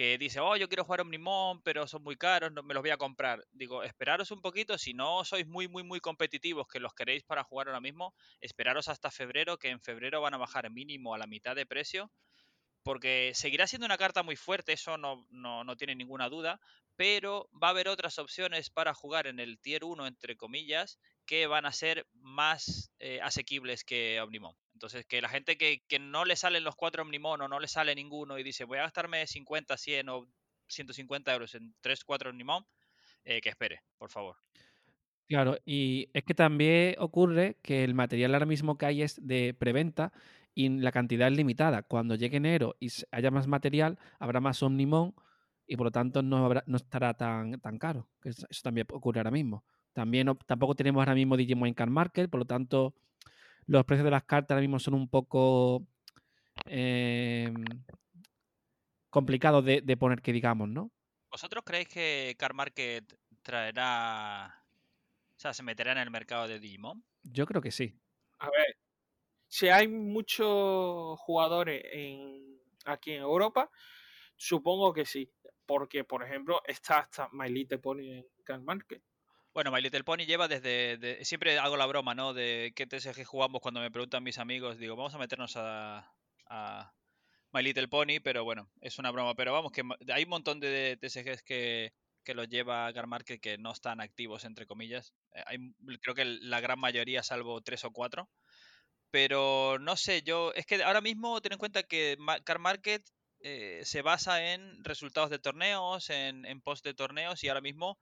que 0.00 0.16
dice, 0.16 0.40
oh, 0.40 0.56
yo 0.56 0.66
quiero 0.66 0.84
jugar 0.84 1.02
Omnimon, 1.02 1.60
pero 1.60 1.86
son 1.86 2.02
muy 2.02 2.16
caros, 2.16 2.50
no 2.52 2.62
me 2.62 2.72
los 2.72 2.82
voy 2.82 2.88
a 2.88 2.96
comprar. 2.96 3.46
Digo, 3.52 3.82
esperaros 3.82 4.30
un 4.30 4.40
poquito, 4.40 4.78
si 4.78 4.94
no 4.94 5.26
sois 5.26 5.46
muy, 5.46 5.68
muy, 5.68 5.82
muy 5.82 6.00
competitivos, 6.00 6.66
que 6.68 6.80
los 6.80 6.94
queréis 6.94 7.22
para 7.22 7.44
jugar 7.44 7.66
ahora 7.66 7.82
mismo, 7.82 8.14
esperaros 8.40 8.88
hasta 8.88 9.10
febrero, 9.10 9.58
que 9.58 9.68
en 9.68 9.78
febrero 9.78 10.22
van 10.22 10.32
a 10.32 10.38
bajar 10.38 10.70
mínimo 10.70 11.12
a 11.12 11.18
la 11.18 11.26
mitad 11.26 11.54
de 11.54 11.66
precio, 11.66 12.10
porque 12.82 13.32
seguirá 13.34 13.66
siendo 13.66 13.84
una 13.84 13.98
carta 13.98 14.22
muy 14.22 14.36
fuerte, 14.36 14.72
eso 14.72 14.96
no, 14.96 15.26
no, 15.28 15.64
no 15.64 15.76
tiene 15.76 15.94
ninguna 15.94 16.30
duda, 16.30 16.62
pero 16.96 17.50
va 17.62 17.66
a 17.66 17.72
haber 17.72 17.88
otras 17.88 18.18
opciones 18.18 18.70
para 18.70 18.94
jugar 18.94 19.26
en 19.26 19.38
el 19.38 19.58
tier 19.58 19.84
1, 19.84 20.06
entre 20.06 20.34
comillas, 20.34 20.98
que 21.26 21.46
van 21.46 21.66
a 21.66 21.72
ser 21.72 22.06
más 22.14 22.90
eh, 23.00 23.20
asequibles 23.22 23.84
que 23.84 24.18
Omnimon. 24.22 24.56
Entonces, 24.80 25.04
que 25.04 25.20
la 25.20 25.28
gente 25.28 25.58
que, 25.58 25.98
no 26.00 26.24
le 26.24 26.36
salen 26.36 26.64
los 26.64 26.74
cuatro 26.74 27.02
Omnimon 27.02 27.42
o 27.42 27.48
no 27.48 27.60
le 27.60 27.68
sale 27.68 27.94
ninguno 27.94 28.38
y 28.38 28.42
dice, 28.42 28.64
voy 28.64 28.78
a 28.78 28.84
gastarme 28.84 29.26
50, 29.26 29.76
100 29.76 30.08
o 30.08 30.26
150 30.68 31.34
euros 31.34 31.54
en 31.54 31.74
3, 31.82 32.02
4 32.02 32.30
Omnimon, 32.30 32.64
eh, 33.24 33.42
que 33.42 33.50
espere, 33.50 33.82
por 33.98 34.08
favor. 34.08 34.36
Claro, 35.28 35.58
y 35.66 36.08
es 36.14 36.24
que 36.24 36.32
también 36.32 36.94
ocurre 36.98 37.58
que 37.60 37.84
el 37.84 37.92
material 37.92 38.32
ahora 38.32 38.46
mismo 38.46 38.78
que 38.78 38.86
hay 38.86 39.02
es 39.02 39.18
de 39.20 39.52
preventa 39.52 40.14
y 40.54 40.70
la 40.70 40.92
cantidad 40.92 41.28
es 41.28 41.36
limitada. 41.36 41.82
Cuando 41.82 42.14
llegue 42.14 42.38
enero 42.38 42.74
y 42.80 42.88
haya 43.10 43.30
más 43.30 43.46
material, 43.46 43.98
habrá 44.18 44.40
más 44.40 44.62
Omnimon 44.62 45.14
y 45.66 45.76
por 45.76 45.88
lo 45.88 45.90
tanto 45.90 46.22
no, 46.22 46.54
no 46.64 46.76
estará 46.78 47.12
tan, 47.12 47.60
tan 47.60 47.78
caro. 47.78 48.08
Eso 48.24 48.46
también 48.62 48.86
ocurre 48.90 49.20
ahora 49.20 49.30
mismo. 49.30 49.62
También 49.92 50.34
tampoco 50.46 50.74
tenemos 50.74 51.00
ahora 51.00 51.14
mismo 51.14 51.36
Digimon 51.36 51.68
en 51.68 51.74
Card 51.74 51.90
Market, 51.90 52.30
por 52.30 52.40
lo 52.40 52.46
tanto 52.46 52.94
los 53.66 53.84
precios 53.84 54.04
de 54.04 54.10
las 54.10 54.24
cartas 54.24 54.54
ahora 54.54 54.62
mismo 54.62 54.78
son 54.78 54.94
un 54.94 55.08
poco 55.08 55.86
em, 56.66 57.64
complicados 59.10 59.64
de, 59.64 59.96
poner 59.96 60.22
que 60.22 60.32
digamos, 60.32 60.68
¿no? 60.68 60.90
¿Vosotros 61.30 61.62
creéis 61.64 61.88
que 61.88 62.36
Car 62.38 62.54
Market 62.54 63.04
traerá, 63.42 64.64
o 65.36 65.38
sea, 65.38 65.52
se 65.52 65.62
meterá 65.62 65.92
en 65.92 65.98
el 65.98 66.10
mercado 66.10 66.48
de 66.48 66.58
Digimon? 66.58 67.04
Yo 67.22 67.46
creo 67.46 67.62
que 67.62 67.70
sí. 67.70 67.96
A 68.38 68.50
ver, 68.50 68.76
si 69.46 69.68
hay 69.68 69.88
muchos 69.88 71.18
jugadores 71.20 71.82
aquí 72.84 73.12
en 73.12 73.22
Europa, 73.22 73.70
supongo 74.36 74.92
que 74.92 75.04
sí, 75.04 75.30
porque 75.66 76.04
por 76.04 76.22
ejemplo 76.22 76.62
está 76.66 77.00
hasta 77.00 77.28
My 77.32 77.48
Little 77.48 77.78
Pony 77.78 78.10
en 78.10 78.26
Car 78.44 78.60
Market. 78.60 79.02
Bueno, 79.52 79.72
My 79.72 79.80
Little 79.82 80.04
Pony 80.04 80.26
lleva 80.26 80.46
desde. 80.46 81.24
siempre 81.24 81.58
hago 81.58 81.76
la 81.76 81.86
broma, 81.86 82.14
¿no? 82.14 82.32
De 82.32 82.72
qué 82.76 82.86
TSG 82.86 83.24
jugamos 83.24 83.60
cuando 83.60 83.80
me 83.80 83.90
preguntan 83.90 84.22
mis 84.22 84.38
amigos. 84.38 84.78
Digo, 84.78 84.94
vamos 84.94 85.14
a 85.14 85.18
meternos 85.18 85.54
a, 85.56 86.92
My 87.52 87.62
Little 87.62 87.88
Pony, 87.88 88.20
pero 88.22 88.44
bueno, 88.44 88.70
es 88.80 88.98
una 89.00 89.10
broma. 89.10 89.34
Pero 89.34 89.52
vamos, 89.52 89.72
que 89.72 89.82
hay 90.12 90.22
un 90.22 90.28
montón 90.30 90.60
de 90.60 90.96
TSGs 91.00 91.42
que, 91.42 91.92
que 92.24 92.34
los 92.34 92.48
lleva 92.48 92.92
Garmarket 92.92 93.40
que 93.40 93.58
no 93.58 93.72
están 93.72 94.00
activos, 94.00 94.44
entre 94.44 94.66
comillas. 94.66 95.12
Eh, 95.34 95.58
creo 96.00 96.14
que 96.14 96.24
la 96.24 96.60
gran 96.60 96.78
mayoría, 96.78 97.24
salvo 97.24 97.60
tres 97.60 97.84
o 97.84 97.90
cuatro. 97.90 98.30
Pero 99.10 99.78
no 99.80 99.96
sé, 99.96 100.22
yo. 100.22 100.52
Es 100.54 100.64
que 100.64 100.82
ahora 100.84 101.00
mismo 101.00 101.40
ten 101.40 101.52
en 101.54 101.58
cuenta 101.58 101.82
que 101.82 102.16
Car 102.44 102.60
Market 102.60 103.02
eh, 103.40 103.80
se 103.84 104.02
basa 104.02 104.52
en 104.52 104.84
resultados 104.84 105.30
de 105.30 105.40
torneos, 105.40 106.08
en, 106.10 106.44
en 106.46 106.60
post 106.60 106.84
de 106.84 106.94
torneos, 106.94 107.42
y 107.42 107.48
ahora 107.48 107.60
mismo 107.60 107.98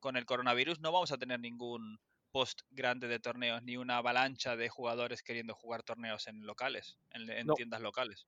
con 0.00 0.16
el 0.16 0.26
coronavirus 0.26 0.80
no 0.80 0.92
vamos 0.92 1.12
a 1.12 1.18
tener 1.18 1.40
ningún 1.40 1.98
post 2.30 2.62
grande 2.70 3.08
de 3.08 3.20
torneos, 3.20 3.62
ni 3.62 3.76
una 3.76 3.98
avalancha 3.98 4.56
de 4.56 4.68
jugadores 4.68 5.22
queriendo 5.22 5.54
jugar 5.54 5.82
torneos 5.82 6.26
en 6.26 6.44
locales, 6.44 6.98
en, 7.10 7.46
tiendas 7.54 7.80
locales. 7.80 8.26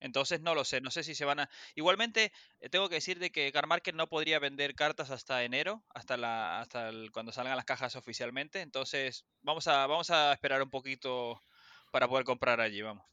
Entonces 0.00 0.40
no 0.40 0.54
lo 0.54 0.64
sé, 0.64 0.80
no 0.80 0.90
sé 0.90 1.02
si 1.02 1.14
se 1.14 1.24
van 1.24 1.40
a... 1.40 1.50
Igualmente, 1.74 2.32
eh, 2.60 2.68
tengo 2.68 2.88
que 2.88 2.96
decir 2.96 3.18
de 3.18 3.30
que 3.30 3.50
Carmarket 3.50 3.94
no 3.94 4.08
podría 4.08 4.38
vender 4.38 4.74
cartas 4.74 5.10
hasta 5.10 5.42
enero, 5.42 5.84
hasta 5.88 6.16
la, 6.16 6.60
hasta 6.60 6.90
cuando 7.12 7.32
salgan 7.32 7.56
las 7.56 7.64
cajas 7.64 7.96
oficialmente. 7.96 8.60
Entonces, 8.60 9.26
vamos 9.42 9.66
a, 9.66 9.86
vamos 9.86 10.10
a 10.10 10.32
esperar 10.32 10.62
un 10.62 10.70
poquito 10.70 11.42
para 11.90 12.06
poder 12.06 12.24
comprar 12.24 12.60
allí, 12.60 12.80
vamos. 12.82 13.04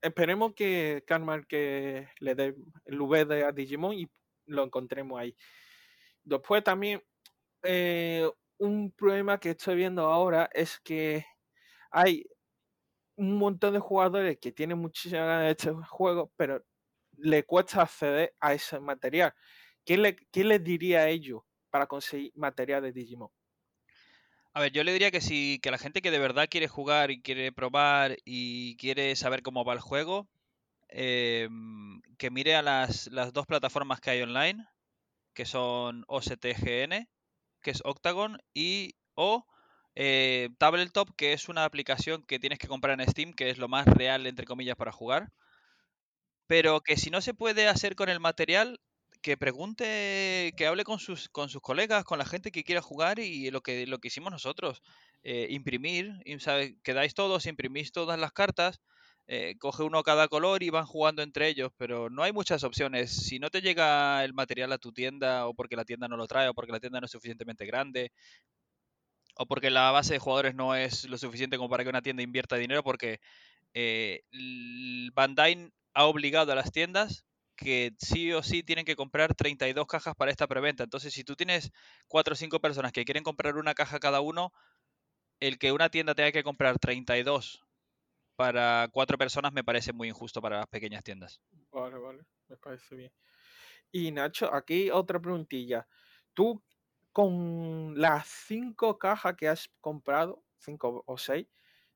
Esperemos 0.00 0.54
que 0.54 1.02
Carmarket 1.06 2.08
le 2.18 2.34
dé 2.34 2.54
el 2.86 3.00
V 3.00 3.44
a 3.44 3.52
Digimon 3.52 3.94
y 3.94 4.08
lo 4.46 4.64
encontremos 4.64 5.20
ahí. 5.20 5.36
Después 6.30 6.62
también 6.62 7.02
eh, 7.64 8.30
un 8.58 8.92
problema 8.92 9.40
que 9.40 9.50
estoy 9.50 9.74
viendo 9.74 10.02
ahora 10.02 10.48
es 10.52 10.78
que 10.78 11.26
hay 11.90 12.24
un 13.16 13.36
montón 13.36 13.74
de 13.74 13.80
jugadores 13.80 14.38
que 14.38 14.52
tienen 14.52 14.78
muchísimas 14.78 15.26
ganas 15.26 15.44
de 15.46 15.50
este 15.50 15.72
juego, 15.88 16.32
pero 16.36 16.64
le 17.16 17.42
cuesta 17.42 17.82
acceder 17.82 18.32
a 18.38 18.54
ese 18.54 18.78
material. 18.78 19.34
¿Qué, 19.84 19.98
le, 19.98 20.16
les 20.32 20.62
diría 20.62 21.00
a 21.00 21.08
ellos 21.08 21.42
para 21.68 21.88
conseguir 21.88 22.30
material 22.36 22.84
de 22.84 22.92
Digimon? 22.92 23.30
A 24.52 24.60
ver, 24.60 24.70
yo 24.70 24.84
le 24.84 24.92
diría 24.92 25.10
que 25.10 25.20
si 25.20 25.58
que 25.60 25.72
la 25.72 25.78
gente 25.78 26.00
que 26.00 26.12
de 26.12 26.20
verdad 26.20 26.46
quiere 26.48 26.68
jugar 26.68 27.10
y 27.10 27.22
quiere 27.22 27.50
probar 27.50 28.18
y 28.24 28.76
quiere 28.76 29.16
saber 29.16 29.42
cómo 29.42 29.64
va 29.64 29.72
el 29.72 29.80
juego, 29.80 30.28
em, 30.90 32.00
que 32.18 32.30
mire 32.30 32.54
a 32.54 32.62
las, 32.62 33.08
las, 33.08 33.32
dos 33.32 33.46
plataformas 33.46 34.00
que 34.00 34.10
hay 34.10 34.22
online, 34.22 34.64
que 35.34 35.44
son 35.44 36.04
OSTGN, 36.08 37.08
que 37.62 37.70
es 37.70 37.82
Octagon, 37.84 38.38
y 38.54 38.94
o 39.14 39.46
eh, 39.94 40.50
Tabletop, 40.58 41.10
que 41.16 41.32
es 41.32 41.48
una 41.48 41.64
aplicación 41.64 42.22
que 42.24 42.38
tienes 42.38 42.58
que 42.58 42.68
comprar 42.68 43.00
en 43.00 43.08
Steam, 43.08 43.32
que 43.32 43.50
es 43.50 43.58
lo 43.58 43.68
más 43.68 43.86
real, 43.86 44.26
entre 44.26 44.46
comillas, 44.46 44.76
para 44.76 44.92
jugar. 44.92 45.32
Pero 46.46 46.80
que 46.80 46.96
si 46.96 47.10
no 47.10 47.20
se 47.20 47.34
puede 47.34 47.68
hacer 47.68 47.94
con 47.94 48.08
el 48.08 48.20
material, 48.20 48.80
que 49.22 49.36
pregunte, 49.36 50.52
que 50.56 50.66
hable 50.66 50.84
con 50.84 50.98
sus, 50.98 51.28
con 51.28 51.48
sus 51.48 51.60
colegas, 51.60 52.04
con 52.04 52.18
la 52.18 52.24
gente 52.24 52.50
que 52.50 52.64
quiera 52.64 52.80
jugar 52.82 53.18
y 53.18 53.50
lo 53.50 53.60
que, 53.62 53.86
lo 53.86 53.98
que 53.98 54.08
hicimos 54.08 54.32
nosotros. 54.32 54.82
Eh, 55.22 55.48
imprimir, 55.50 56.14
quedáis 56.82 57.14
todos, 57.14 57.46
imprimís 57.46 57.92
todas 57.92 58.18
las 58.18 58.32
cartas, 58.32 58.80
eh, 59.26 59.56
coge 59.58 59.82
uno 59.84 60.02
cada 60.02 60.28
color 60.28 60.62
y 60.62 60.70
van 60.70 60.86
jugando 60.86 61.22
entre 61.22 61.48
ellos, 61.48 61.72
pero 61.76 62.10
no 62.10 62.22
hay 62.22 62.32
muchas 62.32 62.64
opciones. 62.64 63.10
Si 63.12 63.38
no 63.38 63.50
te 63.50 63.60
llega 63.62 64.24
el 64.24 64.34
material 64.34 64.72
a 64.72 64.78
tu 64.78 64.92
tienda 64.92 65.46
o 65.46 65.54
porque 65.54 65.76
la 65.76 65.84
tienda 65.84 66.08
no 66.08 66.16
lo 66.16 66.26
trae 66.26 66.48
o 66.48 66.54
porque 66.54 66.72
la 66.72 66.80
tienda 66.80 67.00
no 67.00 67.06
es 67.06 67.12
suficientemente 67.12 67.66
grande 67.66 68.12
o 69.36 69.46
porque 69.46 69.70
la 69.70 69.90
base 69.90 70.14
de 70.14 70.18
jugadores 70.18 70.54
no 70.54 70.74
es 70.74 71.04
lo 71.08 71.16
suficiente 71.18 71.56
como 71.56 71.70
para 71.70 71.84
que 71.84 71.90
una 71.90 72.02
tienda 72.02 72.22
invierta 72.22 72.56
dinero 72.56 72.82
porque 72.82 73.20
eh, 73.74 74.22
Bandai 75.14 75.72
ha 75.94 76.06
obligado 76.06 76.52
a 76.52 76.54
las 76.54 76.72
tiendas 76.72 77.24
que 77.56 77.92
sí 77.98 78.32
o 78.32 78.42
sí 78.42 78.62
tienen 78.62 78.84
que 78.84 78.96
comprar 78.96 79.34
32 79.34 79.86
cajas 79.86 80.14
para 80.16 80.30
esta 80.30 80.46
preventa. 80.46 80.84
Entonces, 80.84 81.12
si 81.12 81.24
tú 81.24 81.36
tienes 81.36 81.70
4 82.08 82.32
o 82.32 82.36
5 82.36 82.60
personas 82.60 82.92
que 82.92 83.04
quieren 83.04 83.22
comprar 83.22 83.56
una 83.56 83.74
caja 83.74 84.00
cada 84.00 84.20
uno, 84.20 84.52
el 85.40 85.58
que 85.58 85.72
una 85.72 85.90
tienda 85.90 86.14
tenga 86.14 86.32
que 86.32 86.42
comprar 86.42 86.78
32 86.78 87.62
para 88.40 88.88
cuatro 88.90 89.18
personas 89.18 89.52
me 89.52 89.62
parece 89.62 89.92
muy 89.92 90.08
injusto 90.08 90.40
para 90.40 90.60
las 90.60 90.66
pequeñas 90.66 91.04
tiendas. 91.04 91.42
Vale, 91.70 91.98
vale, 91.98 92.22
me 92.48 92.56
parece 92.56 92.96
bien. 92.96 93.12
Y 93.92 94.10
Nacho, 94.12 94.50
aquí 94.54 94.88
otra 94.90 95.20
preguntilla. 95.20 95.86
Tú 96.32 96.64
con 97.12 98.00
las 98.00 98.26
cinco 98.26 98.98
cajas 98.98 99.36
que 99.36 99.46
has 99.46 99.68
comprado, 99.82 100.42
cinco 100.56 101.04
o 101.06 101.18
seis, 101.18 101.48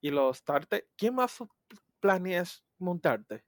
y 0.02 0.10
los 0.10 0.36
starters, 0.36 0.84
¿qué 0.98 1.10
más 1.10 1.38
planeas 1.98 2.62
montarte? 2.76 3.42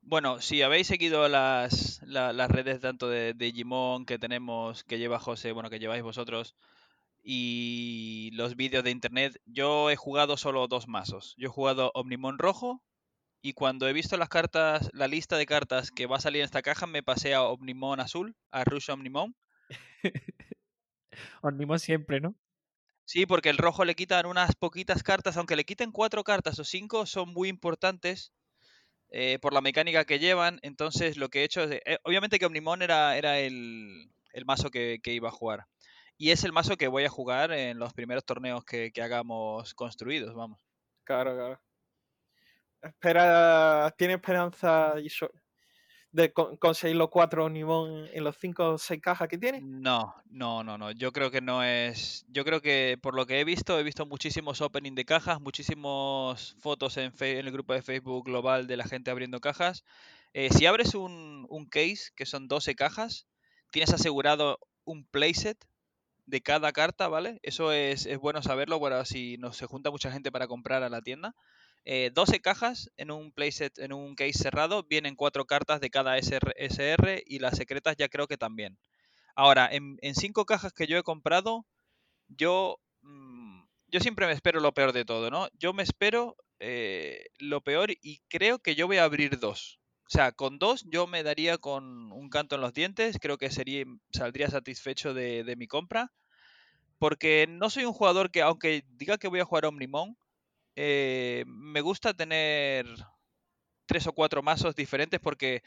Bueno, 0.00 0.40
si 0.40 0.62
habéis 0.62 0.86
seguido 0.86 1.28
las, 1.28 2.02
las 2.04 2.50
redes 2.52 2.78
tanto 2.78 3.08
de 3.08 3.34
Digimon 3.34 4.06
que 4.06 4.20
tenemos, 4.20 4.84
que 4.84 5.00
lleva 5.00 5.18
José, 5.18 5.50
bueno, 5.50 5.70
que 5.70 5.80
lleváis 5.80 6.04
vosotros, 6.04 6.54
y 7.22 8.30
los 8.32 8.56
vídeos 8.56 8.84
de 8.84 8.90
internet, 8.90 9.40
yo 9.46 9.90
he 9.90 9.96
jugado 9.96 10.36
solo 10.36 10.66
dos 10.68 10.88
mazos. 10.88 11.34
Yo 11.38 11.48
he 11.48 11.52
jugado 11.52 11.90
Omnimon 11.94 12.38
rojo 12.38 12.82
y 13.42 13.54
cuando 13.54 13.88
he 13.88 13.92
visto 13.92 14.16
las 14.16 14.28
cartas, 14.30 14.90
la 14.94 15.08
lista 15.08 15.36
de 15.38 15.46
cartas 15.46 15.90
que 15.92 16.06
va 16.06 16.16
a 16.18 16.20
salir 16.20 16.40
en 16.42 16.46
esta 16.46 16.62
caja, 16.62 16.86
me 16.86 17.02
pasé 17.02 17.34
a 17.34 17.42
Omnimon 17.44 18.00
azul, 18.00 18.36
a 18.50 18.64
Rush 18.64 18.90
Omnimon. 18.90 19.36
Omnimon 21.42 21.78
siempre, 21.78 22.20
¿no? 22.20 22.34
Sí, 23.04 23.26
porque 23.26 23.50
el 23.50 23.58
rojo 23.58 23.84
le 23.84 23.94
quitan 23.94 24.26
unas 24.26 24.54
poquitas 24.56 25.02
cartas, 25.02 25.36
aunque 25.36 25.56
le 25.56 25.64
quiten 25.64 25.90
cuatro 25.92 26.22
cartas 26.24 26.58
o 26.60 26.64
cinco, 26.64 27.06
son 27.06 27.30
muy 27.30 27.48
importantes 27.48 28.32
eh, 29.10 29.38
por 29.40 29.52
la 29.54 29.60
mecánica 29.60 30.04
que 30.04 30.18
llevan. 30.18 30.60
Entonces, 30.62 31.16
lo 31.16 31.28
que 31.28 31.40
he 31.40 31.44
hecho 31.44 31.62
es. 31.64 31.80
eh, 31.86 31.98
obviamente 32.04 32.38
que 32.38 32.46
Omnimon 32.46 32.82
era, 32.82 33.16
era 33.16 33.40
el, 33.40 34.12
el 34.32 34.44
mazo 34.46 34.70
que, 34.70 35.00
que 35.02 35.14
iba 35.14 35.28
a 35.28 35.32
jugar. 35.32 35.66
Y 36.20 36.32
es 36.32 36.44
el 36.44 36.52
mazo 36.52 36.76
que 36.76 36.86
voy 36.86 37.06
a 37.06 37.08
jugar 37.08 37.50
en 37.50 37.78
los 37.78 37.94
primeros 37.94 38.26
torneos 38.26 38.62
que, 38.62 38.92
que 38.92 39.00
hagamos 39.00 39.72
construidos, 39.72 40.34
vamos. 40.34 40.60
Claro, 41.02 41.34
claro. 41.34 41.60
Espera, 42.82 43.94
¿tiene 43.96 44.14
esperanza 44.14 44.96
y 45.02 45.08
de 46.12 46.30
con- 46.30 46.58
conseguir 46.58 46.96
los 46.96 47.08
cuatro 47.08 47.46
Omnimon 47.46 48.06
en 48.12 48.22
los 48.22 48.36
cinco 48.36 48.72
o 48.72 48.76
seis 48.78 49.00
cajas 49.00 49.28
que 49.28 49.38
tiene? 49.38 49.60
No, 49.62 50.14
no, 50.26 50.62
no, 50.62 50.76
no. 50.76 50.90
Yo 50.90 51.10
creo 51.10 51.30
que 51.30 51.40
no 51.40 51.64
es. 51.64 52.26
Yo 52.28 52.44
creo 52.44 52.60
que 52.60 52.98
por 53.00 53.14
lo 53.14 53.24
que 53.24 53.40
he 53.40 53.44
visto, 53.44 53.78
he 53.78 53.82
visto 53.82 54.04
muchísimos 54.04 54.60
opening 54.60 54.94
de 54.94 55.06
cajas, 55.06 55.40
muchísimas 55.40 56.54
fotos 56.60 56.98
en, 56.98 57.14
fe- 57.14 57.38
en 57.38 57.46
el 57.46 57.52
grupo 57.52 57.72
de 57.72 57.80
Facebook 57.80 58.26
global 58.26 58.66
de 58.66 58.76
la 58.76 58.84
gente 58.84 59.10
abriendo 59.10 59.40
cajas. 59.40 59.84
Eh, 60.34 60.50
si 60.50 60.66
abres 60.66 60.94
un, 60.94 61.46
un 61.48 61.64
case, 61.64 62.10
que 62.14 62.26
son 62.26 62.46
12 62.46 62.74
cajas, 62.74 63.26
tienes 63.70 63.94
asegurado 63.94 64.58
un 64.84 65.06
playset 65.06 65.56
de 66.30 66.40
cada 66.40 66.72
carta, 66.72 67.08
¿vale? 67.08 67.40
Eso 67.42 67.72
es, 67.72 68.06
es 68.06 68.18
bueno 68.18 68.42
saberlo, 68.42 68.78
bueno, 68.78 69.04
si 69.04 69.36
nos 69.38 69.56
se 69.56 69.66
junta 69.66 69.90
mucha 69.90 70.12
gente 70.12 70.32
para 70.32 70.48
comprar 70.48 70.82
a 70.82 70.88
la 70.88 71.02
tienda. 71.02 71.34
Eh, 71.84 72.10
12 72.14 72.40
cajas 72.40 72.90
en 72.96 73.10
un 73.10 73.32
playset, 73.32 73.78
en 73.78 73.92
un 73.92 74.14
case 74.14 74.34
cerrado, 74.34 74.84
vienen 74.84 75.16
cuatro 75.16 75.46
cartas 75.46 75.80
de 75.80 75.90
cada 75.90 76.18
SR, 76.18 77.22
y 77.26 77.38
las 77.38 77.56
secretas 77.56 77.96
ya 77.96 78.08
creo 78.08 78.26
que 78.26 78.36
también. 78.36 78.78
Ahora, 79.34 79.68
en, 79.70 79.98
en 80.02 80.14
cinco 80.14 80.46
cajas 80.46 80.72
que 80.72 80.86
yo 80.86 80.98
he 80.98 81.02
comprado, 81.02 81.66
yo, 82.28 82.78
mm, 83.02 83.62
yo 83.88 84.00
siempre 84.00 84.26
me 84.26 84.32
espero 84.32 84.60
lo 84.60 84.72
peor 84.74 84.92
de 84.92 85.04
todo, 85.04 85.30
¿no? 85.30 85.48
Yo 85.58 85.72
me 85.72 85.82
espero 85.82 86.36
eh, 86.60 87.26
lo 87.38 87.62
peor 87.62 87.90
y 88.02 88.20
creo 88.28 88.58
que 88.60 88.74
yo 88.74 88.86
voy 88.86 88.98
a 88.98 89.04
abrir 89.04 89.38
dos. 89.38 89.80
O 90.06 90.10
sea, 90.10 90.32
con 90.32 90.58
dos 90.58 90.84
yo 90.90 91.06
me 91.06 91.22
daría 91.22 91.58
con 91.58 92.12
un 92.12 92.30
canto 92.30 92.56
en 92.56 92.62
los 92.62 92.74
dientes, 92.74 93.18
creo 93.20 93.38
que 93.38 93.50
sería, 93.50 93.84
saldría 94.12 94.48
satisfecho 94.50 95.14
de, 95.14 95.44
de 95.44 95.56
mi 95.56 95.68
compra, 95.68 96.12
porque 97.00 97.46
no 97.50 97.70
soy 97.70 97.86
un 97.86 97.94
jugador 97.94 98.30
que, 98.32 98.42
aunque 98.42 98.84
diga 98.90 99.18
que 99.18 99.28
voy 99.28 99.40
a 99.40 99.46
jugar 99.46 99.66
Omnimon, 99.66 100.18
eh, 100.76 101.44
me 101.48 101.80
gusta 101.82 102.14
tener 102.14 102.86
tres 103.86 104.06
o 104.06 104.12
cuatro 104.12 104.42
mazos 104.42 104.74
diferentes 104.74 105.20
porque 105.20 105.62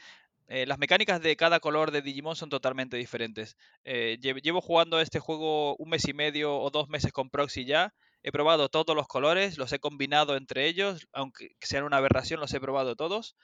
eh, 0.48 0.66
las 0.68 0.80
mecánicas 0.80 1.22
de 1.22 1.36
cada 1.38 1.60
color 1.62 1.92
de 1.92 2.02
Digimon 2.02 2.36
son 2.36 2.50
totalmente 2.50 2.98
diferentes. 2.98 3.58
Eh, 3.86 4.18
lle- 4.22 4.42
llevo 4.42 4.62
jugando 4.62 5.00
este 5.02 5.20
juego 5.20 5.76
un 5.78 5.90
mes 5.90 6.08
y 6.08 6.14
medio 6.14 6.58
o 6.60 6.70
dos 6.72 6.90
meses 6.90 7.12
con 7.14 7.30
Proxy 7.30 7.66
ya. 7.66 7.94
He 8.24 8.32
probado 8.32 8.70
todos 8.70 8.96
los 8.96 9.08
colores, 9.08 9.58
los 9.58 9.74
he 9.74 9.80
combinado 9.80 10.38
entre 10.38 10.68
ellos, 10.68 11.08
aunque 11.14 11.56
sean 11.62 11.84
una 11.86 11.98
aberración, 11.98 12.40
los 12.40 12.54
he 12.54 12.60
probado 12.62 12.96
todos. 12.96 13.36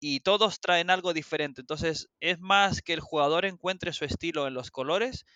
Y 0.00 0.20
todos 0.20 0.60
traen 0.60 0.90
algo 0.90 1.12
diferente. 1.14 1.60
Entonces 1.60 2.08
es 2.20 2.38
más 2.40 2.82
que 2.82 2.92
el 2.94 3.00
jugador 3.00 3.44
encuentre 3.46 3.92
su 3.92 4.04
estilo 4.04 4.46
en 4.46 4.54
los 4.54 4.70
colores 4.70 5.26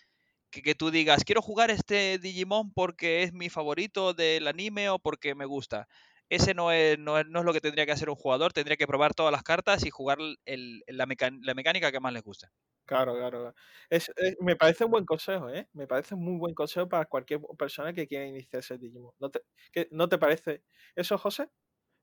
que, 0.55 0.61
que 0.61 0.75
tú 0.75 0.91
digas, 0.91 1.23
quiero 1.25 1.41
jugar 1.41 1.69
este 1.71 2.17
Digimon 2.19 2.71
porque 2.73 3.23
es 3.23 3.33
mi 3.33 3.49
favorito 3.49 4.13
del 4.13 4.47
anime 4.47 4.89
o 4.89 4.99
porque 4.99 5.35
me 5.35 5.45
gusta. 5.45 5.87
Ese 6.29 6.53
no 6.55 6.71
es, 6.71 6.97
no 6.99 7.19
es, 7.19 7.25
no 7.27 7.39
es 7.39 7.45
lo 7.45 7.53
que 7.53 7.61
tendría 7.61 7.85
que 7.85 7.91
hacer 7.91 8.09
un 8.09 8.15
jugador, 8.15 8.53
tendría 8.53 8.77
que 8.77 8.87
probar 8.87 9.13
todas 9.13 9.31
las 9.31 9.43
cartas 9.43 9.85
y 9.85 9.89
jugar 9.91 10.17
el- 10.45 10.83
la, 10.87 11.05
meca- 11.05 11.31
la 11.41 11.53
mecánica 11.53 11.91
que 11.91 11.99
más 11.99 12.13
les 12.13 12.23
guste. 12.23 12.47
Claro, 12.85 13.13
claro. 13.15 13.39
claro. 13.41 13.55
Es, 13.89 14.11
es- 14.15 14.35
me 14.41 14.55
parece 14.55 14.85
un 14.85 14.91
buen 14.91 15.05
consejo, 15.05 15.49
¿eh? 15.49 15.67
Me 15.73 15.87
parece 15.87 16.13
un 16.13 16.23
muy 16.23 16.37
buen 16.37 16.53
consejo 16.53 16.87
para 16.87 17.05
cualquier 17.05 17.41
persona 17.57 17.93
que 17.93 18.07
quiera 18.07 18.25
iniciarse 18.27 18.75
en 18.75 18.81
Digimon. 18.81 19.13
¿No 19.19 19.31
te, 19.31 19.41
qué- 19.71 19.87
¿no 19.91 20.07
te 20.07 20.19
parece 20.19 20.63
eso, 20.95 21.17
José? 21.17 21.49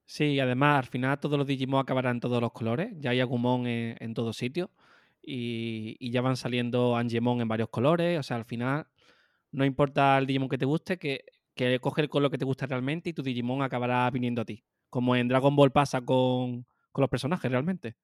Sí, 0.07 0.39
además 0.41 0.79
al 0.79 0.87
final 0.91 1.19
todos 1.21 1.39
los 1.39 1.47
Digimon 1.47 1.81
acabarán 1.81 2.17
en 2.17 2.21
todos 2.21 2.41
los 2.41 2.53
colores. 2.53 2.93
Ya 2.99 3.11
hay 3.11 3.21
Agumon 3.21 3.67
en, 3.67 3.97
en 4.01 4.15
todos 4.15 4.37
sitios. 4.37 4.69
Y, 5.23 6.11
ya 6.11 6.21
van 6.21 6.37
saliendo 6.37 6.97
Angemon 6.97 7.41
en 7.41 7.49
varios 7.49 7.69
colores. 7.69 8.19
O 8.19 8.23
sea, 8.23 8.37
al 8.37 8.45
final 8.45 8.87
no 9.53 9.65
importa 9.65 10.19
el 10.19 10.27
Digimon 10.27 10.49
que 10.49 10.59
te 10.59 10.65
guste, 10.65 10.99
que, 10.99 11.25
que 11.55 11.79
coge 11.81 12.03
el 12.03 12.09
color 12.09 12.31
que 12.31 12.39
te 12.39 12.45
gusta 12.45 12.67
realmente 12.67 13.11
y 13.11 13.13
tu 13.13 13.23
Digimon 13.23 13.63
acabará 13.63 14.11
viniendo 14.11 14.43
a 14.43 14.45
ti. 14.45 14.65
Como 14.91 15.17
en 15.17 15.29
Dragon 15.29 15.55
Ball 15.57 15.73
pasa 15.73 16.01
con, 16.03 16.67
con 16.93 17.03
los 17.03 17.11
personajes 17.11 17.51
realmente. 17.51 17.97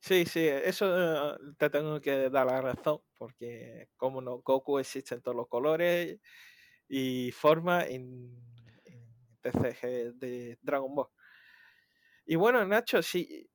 Sí, 0.00 0.24
sí, 0.24 0.40
eso 0.46 1.34
eh, 1.34 1.38
te 1.58 1.68
tengo 1.68 2.00
que 2.00 2.30
dar 2.30 2.46
la 2.46 2.62
razón, 2.62 3.02
porque 3.18 3.90
como 3.98 4.22
no, 4.22 4.38
Goku 4.38 4.78
existe 4.78 5.14
en 5.14 5.20
todos 5.20 5.36
los 5.36 5.46
colores 5.46 6.18
y 6.88 7.30
formas 7.32 7.86
en, 7.88 8.34
en 8.84 9.04
TCG 9.42 10.14
de 10.14 10.58
Dragon 10.62 10.94
Ball. 10.94 11.08
Y 12.24 12.36
bueno, 12.36 12.64
Nacho, 12.64 13.02
sí, 13.02 13.49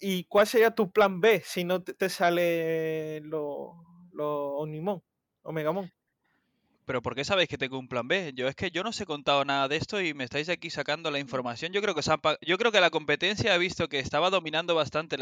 ¿y 0.00 0.24
cuál 0.24 0.46
sería 0.46 0.74
tu 0.74 0.90
plan 0.92 1.20
B 1.20 1.42
si 1.44 1.64
no 1.64 1.82
te, 1.82 1.94
te 1.94 2.08
sale 2.08 3.20
los 3.22 3.74
lo 4.12 4.56
Omnimon, 4.58 5.02
Omegamon? 5.42 5.90
Pero 6.88 7.02
¿por 7.02 7.14
qué 7.14 7.22
sabéis 7.22 7.50
que 7.50 7.58
tengo 7.58 7.78
un 7.78 7.86
plan 7.86 8.08
B? 8.08 8.32
Yo 8.34 8.48
es 8.48 8.56
que 8.56 8.70
yo 8.70 8.82
no 8.82 8.88
os 8.88 8.98
he 8.98 9.04
contado 9.04 9.44
nada 9.44 9.68
de 9.68 9.76
esto 9.76 10.00
y 10.00 10.14
me 10.14 10.24
estáis 10.24 10.48
aquí 10.48 10.70
sacando 10.70 11.10
la 11.10 11.18
información. 11.18 11.70
Yo 11.70 11.82
creo 11.82 11.94
que, 11.94 12.00
yo 12.40 12.56
creo 12.56 12.72
que 12.72 12.80
la 12.80 12.88
competencia 12.88 13.52
ha 13.52 13.58
visto 13.58 13.88
que 13.88 13.98
estaba 13.98 14.30
dominando 14.30 14.74
bastante 14.74 15.18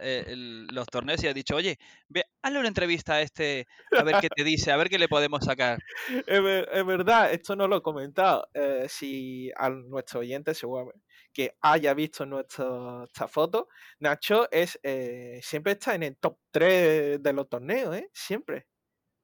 eh, 0.00 0.34
los 0.72 0.86
torneos 0.86 1.22
y 1.22 1.26
ha 1.26 1.34
dicho, 1.34 1.56
oye, 1.56 1.78
ve, 2.08 2.24
hazle 2.40 2.60
una 2.60 2.68
entrevista 2.68 3.16
a 3.16 3.20
este, 3.20 3.66
a 3.98 4.02
ver 4.02 4.16
qué 4.22 4.30
te 4.34 4.44
dice, 4.44 4.72
a 4.72 4.78
ver 4.78 4.88
qué 4.88 4.98
le 4.98 5.08
podemos 5.08 5.44
sacar. 5.44 5.78
Es 6.26 6.86
verdad, 6.86 7.30
esto 7.34 7.54
no 7.54 7.68
lo 7.68 7.76
he 7.76 7.82
comentado. 7.82 8.48
eh, 8.54 8.86
si 8.88 9.50
a 9.56 9.68
nuestro 9.68 10.20
oyente 10.20 10.54
seguramente 10.54 11.02
que 11.34 11.54
haya 11.60 11.92
visto 11.92 12.24
nuestra, 12.24 13.04
esta 13.04 13.28
foto, 13.28 13.68
Nacho 13.98 14.50
es 14.50 14.80
eh, 14.82 15.38
siempre 15.42 15.72
está 15.72 15.94
en 15.94 16.04
el 16.04 16.16
top 16.16 16.38
3 16.50 17.22
de 17.22 17.32
los 17.34 17.46
torneos, 17.46 17.94
¿eh? 17.94 18.08
Siempre, 18.14 18.66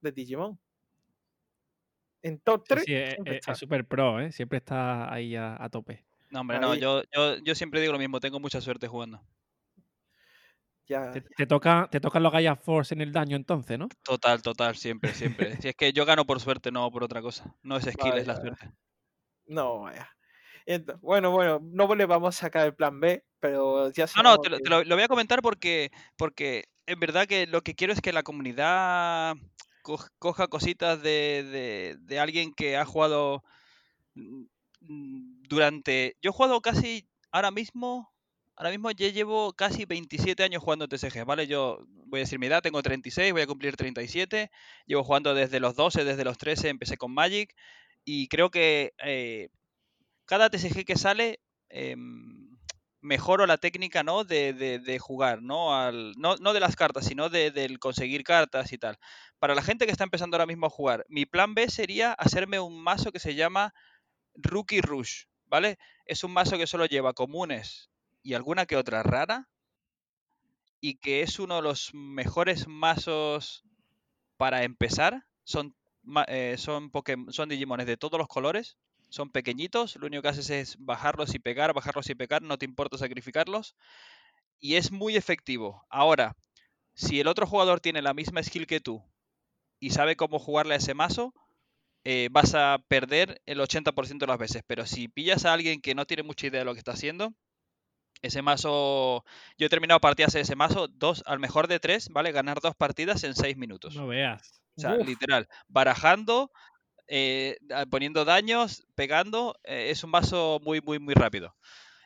de 0.02 0.12
Digimon. 0.12 0.60
En 2.30 2.38
top 2.40 2.64
Sí, 2.64 2.76
3 2.76 2.84
sí, 2.84 2.92
siempre 3.14 3.34
es 3.38 3.40
está. 3.40 3.52
es 3.52 3.58
súper 3.58 3.86
pro, 3.86 4.20
¿eh? 4.20 4.32
Siempre 4.32 4.58
está 4.58 5.12
ahí 5.12 5.36
a, 5.36 5.56
a 5.62 5.68
tope. 5.70 6.04
No, 6.30 6.40
hombre, 6.40 6.58
no, 6.60 6.74
yo, 6.74 7.02
yo, 7.12 7.36
yo 7.38 7.54
siempre 7.54 7.80
digo 7.80 7.92
lo 7.92 7.98
mismo, 7.98 8.20
tengo 8.20 8.40
mucha 8.40 8.60
suerte 8.60 8.88
jugando. 8.88 9.20
Ya, 10.88 10.98
Te, 11.10 11.20
ya. 11.28 11.36
te 11.36 11.46
toca, 11.48 11.88
te 11.90 11.98
tocan 12.00 12.22
los 12.22 12.30
Gaia 12.32 12.54
Force 12.54 12.94
en 12.94 13.00
el 13.00 13.10
daño 13.12 13.36
entonces, 13.36 13.76
¿no? 13.78 13.92
Total, 14.02 14.40
total, 14.40 14.74
siempre, 14.76 15.12
siempre. 15.12 15.56
Si 15.62 15.68
es 15.68 15.74
que 15.76 15.92
yo 15.92 16.06
gano 16.06 16.24
por 16.24 16.40
suerte, 16.40 16.70
no 16.72 16.90
por 16.90 17.04
otra 17.04 17.20
cosa. 17.20 17.54
No 17.62 17.76
es 17.76 17.84
skill, 17.84 18.16
es 18.16 18.26
la 18.26 18.36
suerte. 18.36 18.72
No, 19.46 19.80
vaya. 19.80 20.08
Bueno, 21.00 21.30
bueno, 21.30 21.60
no 21.62 21.94
le 21.94 22.06
vamos 22.06 22.36
a 22.36 22.40
sacar 22.40 22.66
el 22.66 22.74
plan 22.74 23.00
B, 23.00 23.24
pero 23.40 23.90
ya 23.92 24.06
No, 24.14 24.22
no, 24.22 24.38
te, 24.38 24.48
lo, 24.50 24.56
que- 24.56 24.62
te 24.62 24.70
lo- 24.70 24.84
lo 24.84 24.94
voy 24.96 25.04
a 25.04 25.08
comentar 25.08 25.42
porque, 25.42 25.90
porque 26.16 26.64
es 26.86 26.98
verdad 26.98 27.26
que 27.26 27.46
lo 27.46 27.62
que 27.62 27.74
quiero 27.74 27.92
es 27.92 28.00
que 28.00 28.12
la 28.12 28.22
comunidad 28.22 29.34
co- 29.86 30.08
coja 30.18 30.48
cositas 30.48 31.02
de, 31.02 31.44
de- 31.54 31.96
de 32.00 32.18
alguien 32.20 32.52
que 32.54 32.76
ha 32.76 32.84
jugado 32.84 33.42
mm, 34.14 34.44
mm, 34.80 35.42
durante... 35.48 36.16
Yo 36.22 36.30
he 36.30 36.32
jugado 36.34 36.60
casi, 36.60 37.08
ahora 37.32 37.50
mismo, 37.50 38.12
ahora 38.56 38.70
mismo 38.70 38.90
ya 38.92 39.08
llevo 39.10 39.52
casi 39.54 39.84
27 39.86 40.42
años 40.44 40.62
jugando 40.62 40.88
TCG, 40.88 41.24
¿vale? 41.24 41.46
Yo 41.46 41.84
voy 42.06 42.20
a 42.20 42.24
decir 42.24 42.38
mi 42.38 42.46
edad, 42.46 42.62
tengo 42.62 42.82
36, 42.82 43.32
voy 43.32 43.42
a 43.42 43.46
cumplir 43.46 43.76
37, 43.76 44.50
llevo 44.86 45.04
jugando 45.04 45.34
desde 45.34 45.60
los 45.60 45.76
12, 45.76 46.04
desde 46.04 46.24
los 46.24 46.38
13, 46.38 46.68
empecé 46.68 46.96
con 46.96 47.12
Magic 47.14 47.54
y 48.04 48.28
creo 48.28 48.50
que 48.50 48.92
eh, 49.04 49.48
cada 50.26 50.50
TCG 50.50 50.84
que 50.84 50.96
sale 50.96 51.40
em, 51.68 52.35
mejoro 53.06 53.46
la 53.46 53.58
técnica, 53.58 54.02
¿no? 54.02 54.24
De, 54.24 54.52
de- 54.52 54.78
de 54.80 54.98
jugar, 54.98 55.42
¿no? 55.42 55.74
Al, 55.76 56.12
no, 56.18 56.36
no 56.36 56.52
de 56.52 56.60
las 56.60 56.76
cartas, 56.76 57.06
sino 57.06 57.28
de, 57.30 57.50
del 57.50 57.78
conseguir 57.78 58.24
cartas 58.24 58.72
y 58.72 58.78
tal. 58.78 58.98
Para 59.38 59.54
la 59.54 59.62
gente 59.62 59.86
que 59.86 59.92
está 59.92 60.04
empezando 60.04 60.36
ahora 60.36 60.46
mismo 60.46 60.66
a 60.66 60.70
jugar, 60.70 61.04
mi 61.08 61.26
plan 61.26 61.54
B 61.54 61.68
sería 61.70 62.12
hacerme 62.12 62.60
un 62.60 62.82
mazo 62.82 63.12
que 63.12 63.20
se 63.20 63.34
llama 63.34 63.72
Rookie 64.34 64.82
Rush, 64.82 65.24
¿vale? 65.46 65.78
Es 66.06 66.24
un 66.24 66.32
mazo 66.32 66.58
que 66.58 66.66
solo 66.68 66.86
lleva 66.86 67.14
comunes 67.14 67.90
y 68.22 68.34
alguna 68.34 68.66
que 68.66 68.76
otra 68.76 69.02
rara 69.02 69.48
y 70.80 70.98
que 70.98 71.22
es 71.22 71.38
uno 71.38 71.56
de 71.56 71.62
los 71.62 71.90
mejores 71.94 72.66
mazos 72.68 73.64
para 74.38 74.64
empezar. 74.64 75.24
Son, 75.44 75.76
eh, 76.28 76.56
son, 76.58 76.90
Pokémon, 76.90 77.32
son 77.32 77.48
Digimones 77.48 77.86
de 77.86 77.96
todos 77.96 78.18
los 78.18 78.28
colores, 78.28 78.78
son 79.08 79.30
pequeñitos, 79.30 79.96
lo 79.96 80.06
único 80.06 80.22
que 80.22 80.28
haces 80.28 80.50
es 80.50 80.76
bajarlos 80.78 81.34
y 81.34 81.38
pegar, 81.38 81.72
bajarlos 81.72 82.08
y 82.10 82.14
pegar, 82.14 82.42
no 82.42 82.58
te 82.58 82.64
importa 82.64 82.98
sacrificarlos 82.98 83.76
y 84.60 84.76
es 84.76 84.90
muy 84.90 85.16
efectivo. 85.16 85.84
Ahora, 85.88 86.36
si 86.94 87.20
el 87.20 87.28
otro 87.28 87.46
jugador 87.46 87.80
tiene 87.80 88.02
la 88.02 88.14
misma 88.14 88.42
skill 88.42 88.66
que 88.66 88.80
tú 88.80 89.02
y 89.80 89.90
sabe 89.90 90.16
cómo 90.16 90.38
jugarle 90.38 90.74
a 90.74 90.78
ese 90.78 90.94
mazo, 90.94 91.34
eh, 92.04 92.28
vas 92.30 92.54
a 92.54 92.78
perder 92.88 93.42
el 93.46 93.60
80% 93.60 94.18
de 94.18 94.26
las 94.26 94.38
veces. 94.38 94.62
Pero 94.66 94.86
si 94.86 95.08
pillas 95.08 95.44
a 95.44 95.52
alguien 95.52 95.80
que 95.80 95.94
no 95.94 96.06
tiene 96.06 96.22
mucha 96.22 96.46
idea 96.46 96.60
de 96.60 96.64
lo 96.64 96.72
que 96.72 96.78
está 96.78 96.92
haciendo, 96.92 97.34
ese 98.22 98.40
mazo, 98.40 99.24
yo 99.58 99.66
he 99.66 99.68
terminado 99.68 100.00
partidas 100.00 100.32
de 100.32 100.40
ese 100.40 100.56
mazo, 100.56 100.88
dos, 100.88 101.22
al 101.26 101.38
mejor 101.38 101.68
de 101.68 101.80
tres, 101.80 102.08
¿vale? 102.08 102.32
Ganar 102.32 102.60
dos 102.60 102.74
partidas 102.74 103.24
en 103.24 103.34
seis 103.34 103.56
minutos. 103.56 103.94
No 103.94 104.06
veas. 104.06 104.62
O 104.76 104.80
sea, 104.80 104.94
Uf. 104.94 105.06
literal, 105.06 105.48
barajando, 105.68 106.50
eh, 107.08 107.58
poniendo 107.90 108.24
daños, 108.24 108.86
pegando, 108.94 109.56
eh, 109.64 109.88
es 109.90 110.04
un 110.04 110.10
mazo 110.10 110.60
muy, 110.64 110.80
muy, 110.80 110.98
muy 110.98 111.14
rápido. 111.14 111.56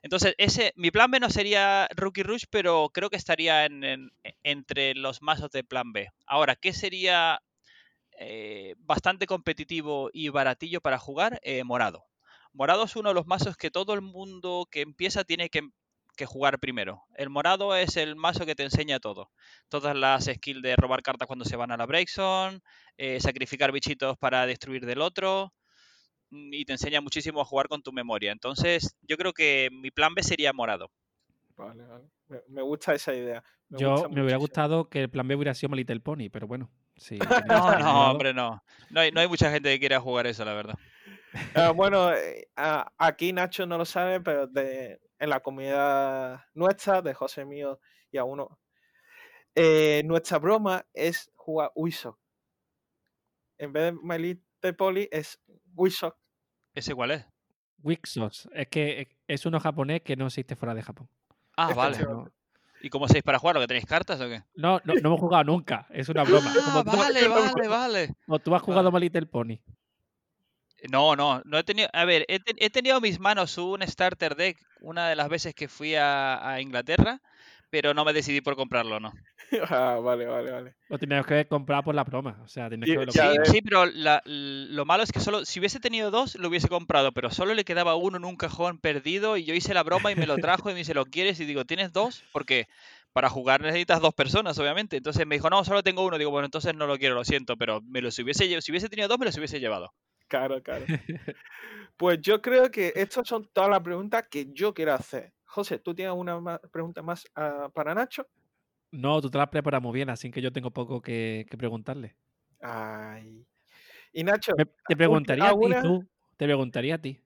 Entonces, 0.03 0.35
ese, 0.39 0.73
mi 0.77 0.91
plan 0.91 1.11
B 1.11 1.21
no 1.21 1.31
sería 1.31 1.89
Rookie 1.97 2.23
Rush, 2.23 2.45
pero 2.51 2.91
creo 2.95 3.11
que 3.11 3.17
estaría 3.17 3.67
en- 3.67 3.85
e- 4.25 4.35
entre 4.45 4.95
los 4.95 5.23
mazos 5.23 5.51
de 5.51 5.65
plan 5.65 5.93
B. 5.93 6.09
Ahora, 6.27 6.57
¿qué 6.57 6.73
sería 6.73 7.43
eh, 8.19 8.75
bastante 8.79 9.27
competitivo 9.27 10.11
y 10.13 10.29
baratillo 10.29 10.81
para 10.81 10.99
jugar? 10.99 11.41
Morado. 11.65 12.05
Morado 12.53 12.85
es 12.85 12.97
uno 12.97 13.11
de 13.11 13.15
los 13.15 13.27
mazos 13.27 13.57
que 13.57 13.71
todo 13.71 13.95
el 13.95 14.03
mundo 14.03 14.67
que 14.71 14.81
empieza 14.83 15.25
tiene 15.25 15.49
que, 15.51 15.63
que 16.21 16.27
jugar 16.27 16.59
primero. 16.59 17.03
El 17.15 17.31
morado 17.31 17.75
es 17.75 17.97
el 17.97 18.15
mazo 18.15 18.45
que 18.45 18.55
te 18.55 18.63
enseña 18.63 19.01
todo. 19.01 19.31
Todas 19.71 19.97
las 19.97 20.27
skills 20.27 20.61
de 20.61 20.77
robar 20.77 21.03
cartas 21.03 21.27
cuando 21.27 21.47
se 21.47 21.57
van 21.57 21.73
a 21.73 21.79
la 21.79 21.87
breakzone, 21.87 22.61
eh, 22.99 23.19
sacrificar 23.21 23.73
bichitos 23.73 24.19
para 24.19 24.45
destruir 24.45 24.85
del 24.85 25.01
otro 25.01 25.55
mm, 26.29 26.53
y 26.53 26.65
te 26.67 26.73
enseña 26.73 27.01
muchísimo 27.01 27.41
a 27.41 27.47
jugar 27.47 27.69
con 27.69 27.83
tu 27.83 27.91
memoria. 27.91 28.33
Entonces, 28.33 28.95
yo 29.01 29.17
creo 29.17 29.33
que 29.33 29.71
mi 29.73 29.91
plan 29.91 30.15
B 30.15 30.23
sería 30.23 30.53
morado. 30.53 30.91
Vale, 31.57 31.87
vale. 31.87 32.05
Me, 32.29 32.39
me 32.49 32.63
gusta 32.63 32.93
esa 32.93 33.15
idea. 33.15 33.43
Me 33.71 33.79
Yo 33.79 33.93
gusta 33.93 34.09
me 34.09 34.21
hubiera 34.21 34.37
gustado 34.37 34.91
que 34.91 35.05
el 35.05 35.11
plan 35.11 35.27
B 35.27 35.37
hubiera 35.37 35.55
sido 35.55 35.71
My 35.71 35.79
Little 35.79 36.01
Pony, 36.01 36.29
pero 36.31 36.47
bueno. 36.47 36.71
Sí, 36.99 37.19
No, 37.49 37.79
no, 37.79 38.11
hombre, 38.11 38.35
no. 38.35 38.63
No 38.91 39.01
hay, 39.01 39.11
no 39.11 39.21
hay 39.21 39.29
mucha 39.29 39.51
gente 39.51 39.71
que 39.71 39.81
quiera 39.81 40.01
jugar 40.01 40.27
eso, 40.27 40.45
la 40.45 40.53
verdad. 40.53 40.75
Ah, 41.55 41.71
bueno, 41.71 42.13
eh, 42.13 42.49
ah, 42.57 42.93
aquí 42.99 43.33
Nacho 43.33 43.67
no 43.67 43.79
lo 43.79 43.85
sabe, 43.85 44.21
pero 44.21 44.47
de, 44.47 45.01
en 45.19 45.31
la 45.31 45.41
comunidad 45.41 46.41
nuestra, 46.55 47.03
de 47.03 47.15
José 47.15 47.45
mío 47.45 47.81
y 48.11 48.19
a 48.19 48.25
uno, 48.25 48.59
eh, 49.55 50.03
nuestra 50.05 50.39
broma 50.39 50.85
es 50.93 51.31
jugar 51.37 51.71
Wisok. 51.75 52.19
En 53.59 53.73
vez 53.73 53.85
de 53.85 53.93
My 54.03 54.19
Little 54.19 54.73
Pony 54.75 55.07
es 55.11 55.41
Wisok. 55.75 56.17
¿Ese 56.75 56.95
cuál 56.95 57.11
es? 57.13 57.27
Wixos. 57.83 58.49
Es 58.53 58.69
que 58.69 59.17
es 59.27 59.47
uno 59.47 59.59
japonés 59.61 60.03
que 60.03 60.17
no 60.17 60.27
existe 60.27 60.57
fuera 60.57 60.75
de 60.75 60.83
Japón. 60.83 61.09
Ah, 61.57 61.73
vale. 61.75 61.99
¿Y 62.83 62.89
cómo 62.89 63.05
hacéis 63.05 63.23
para 63.23 63.39
jugarlo? 63.39 63.61
¿Que 63.61 63.67
tenéis 63.67 63.87
cartas 63.87 64.21
o 64.21 64.29
qué? 64.29 64.43
No, 64.55 64.81
no, 64.85 64.95
no 64.95 65.09
hemos 65.09 65.21
jugado 65.21 65.45
nunca. 65.45 65.87
Es 65.91 66.09
una 66.09 66.25
broma. 66.25 66.53
Ah, 66.57 66.83
Como 66.83 66.85
tú, 66.85 66.97
vale, 66.97 67.29
vale, 67.29 67.69
vale. 67.69 68.15
como 68.25 68.39
tú 68.39 68.55
has 68.55 68.63
jugado 68.63 68.91
My 68.91 69.01
Little 69.01 69.27
Pony. 69.27 69.57
No, 70.89 71.15
no, 71.17 71.43
no 71.45 71.59
he 71.59 71.65
tenido. 71.65 71.89
A 71.93 72.05
ver, 72.05 72.25
he, 72.29 72.39
te- 72.41 72.55
he 72.65 72.71
tenido 72.71 72.97
en 72.97 73.03
mis 73.03 73.21
manos 73.21 73.59
un 73.59 73.83
starter 73.87 74.35
deck 74.35 74.59
una 74.81 75.09
de 75.09 75.17
las 75.17 75.29
veces 75.29 75.55
que 75.55 75.69
fui 75.69 75.95
a, 75.95 76.49
a 76.49 76.61
Inglaterra, 76.61 77.21
pero 77.71 77.93
no 77.93 78.05
me 78.05 78.13
decidí 78.13 78.41
por 78.41 78.57
comprarlo, 78.57 79.01
¿no? 79.01 79.13
Ah, 79.71 79.99
vale, 80.03 80.27
vale, 80.27 80.51
vale. 80.51 80.75
Lo 80.89 80.99
tenías 80.99 81.27
que 81.27 81.47
comprar 81.47 81.83
por 81.83 81.95
la 81.95 82.05
broma. 82.05 82.39
O 82.45 82.49
sea, 82.49 82.69
tienes 82.69 82.89
Y- 82.89 82.93
que 82.93 82.99
verlo 82.99 83.13
Sí, 83.13 83.21
sí, 83.53 83.63
pero 83.63 83.87
la- 83.87 84.23
lo 84.25 84.85
malo 84.85 85.03
es 85.03 85.13
que 85.13 85.21
solo, 85.21 85.45
si 85.45 85.59
hubiese 85.59 85.81
tenido 85.81 86.11
dos, 86.11 86.35
lo 86.37 86.49
hubiese 86.49 86.69
comprado, 86.69 87.13
pero 87.13 87.31
solo 87.31 87.55
le 87.55 87.65
quedaba 87.65 87.95
uno 87.95 88.17
en 88.17 88.25
un 88.25 88.37
cajón 88.37 88.79
perdido 88.79 89.37
y 89.37 89.45
yo 89.45 89.55
hice 89.55 89.75
la 89.75 89.83
broma 89.83 90.11
y 90.11 90.17
me 90.17 90.27
lo 90.27 90.39
trajo 90.39 90.71
y 90.71 90.73
me 90.73 90.79
dice, 90.81 90.95
¿lo 90.95 91.07
quieres? 91.07 91.41
Y 91.41 91.45
digo, 91.47 91.65
¿tienes 91.65 91.93
dos? 91.93 92.25
Porque 92.33 92.67
para 93.13 93.29
jugar 93.29 93.61
necesitas 93.61 94.01
dos 94.01 94.15
personas, 94.15 94.59
obviamente. 94.59 94.97
Entonces 94.97 95.27
me 95.27 95.35
dijo, 95.37 95.51
no, 95.51 95.65
solo 95.65 95.83
tengo 95.83 96.05
uno. 96.05 96.17
Digo, 96.19 96.31
bueno, 96.31 96.47
entonces 96.47 96.75
no 96.75 96.87
lo 96.87 96.97
quiero, 96.99 97.15
lo 97.15 97.25
siento, 97.25 97.57
pero 97.57 97.81
me 97.83 98.01
los 98.01 98.19
hubiese, 98.19 98.61
si 98.61 98.71
hubiese 98.73 98.89
tenido 98.89 99.09
dos, 99.09 99.19
me 99.19 99.27
los 99.27 99.37
hubiese 99.37 99.61
llevado. 99.61 99.93
Claro, 100.31 100.63
claro. 100.63 100.87
Pues 101.97 102.19
yo 102.23 102.41
creo 102.41 102.71
que 102.71 102.95
estas 102.97 103.29
son 103.29 103.47
todas 103.53 103.69
las 103.69 103.81
preguntas 103.81 104.25
que 104.31 104.51
yo 104.55 104.73
quiero 104.73 104.95
hacer. 104.95 105.35
José, 105.45 105.81
¿tú 105.81 105.95
tienes 105.95 106.15
una 106.15 106.59
pregunta 106.73 107.03
más 107.03 107.27
ah, 107.35 107.69
para 107.75 107.95
Nacho? 107.95 108.27
No, 108.91 109.21
tú 109.21 109.29
te 109.29 109.37
las 109.37 109.49
preparas 109.49 109.83
muy 109.83 109.93
bien, 109.93 110.09
así 110.09 110.31
que 110.31 110.41
yo 110.41 110.51
tengo 110.51 110.71
poco 110.71 111.03
que, 111.03 111.45
que 111.51 111.59
preguntarle. 111.59 112.17
Ay. 112.63 113.45
Y 114.15 114.25
Nacho, 114.25 114.55
Me- 114.57 114.65
te 114.65 114.97
preguntaría 114.97 115.51
a 115.51 115.53
ti, 115.53 115.75
tú. 115.83 116.09
Te 116.39 116.47
preguntaría 116.47 116.95
a 116.95 116.99
ti. 116.99 117.21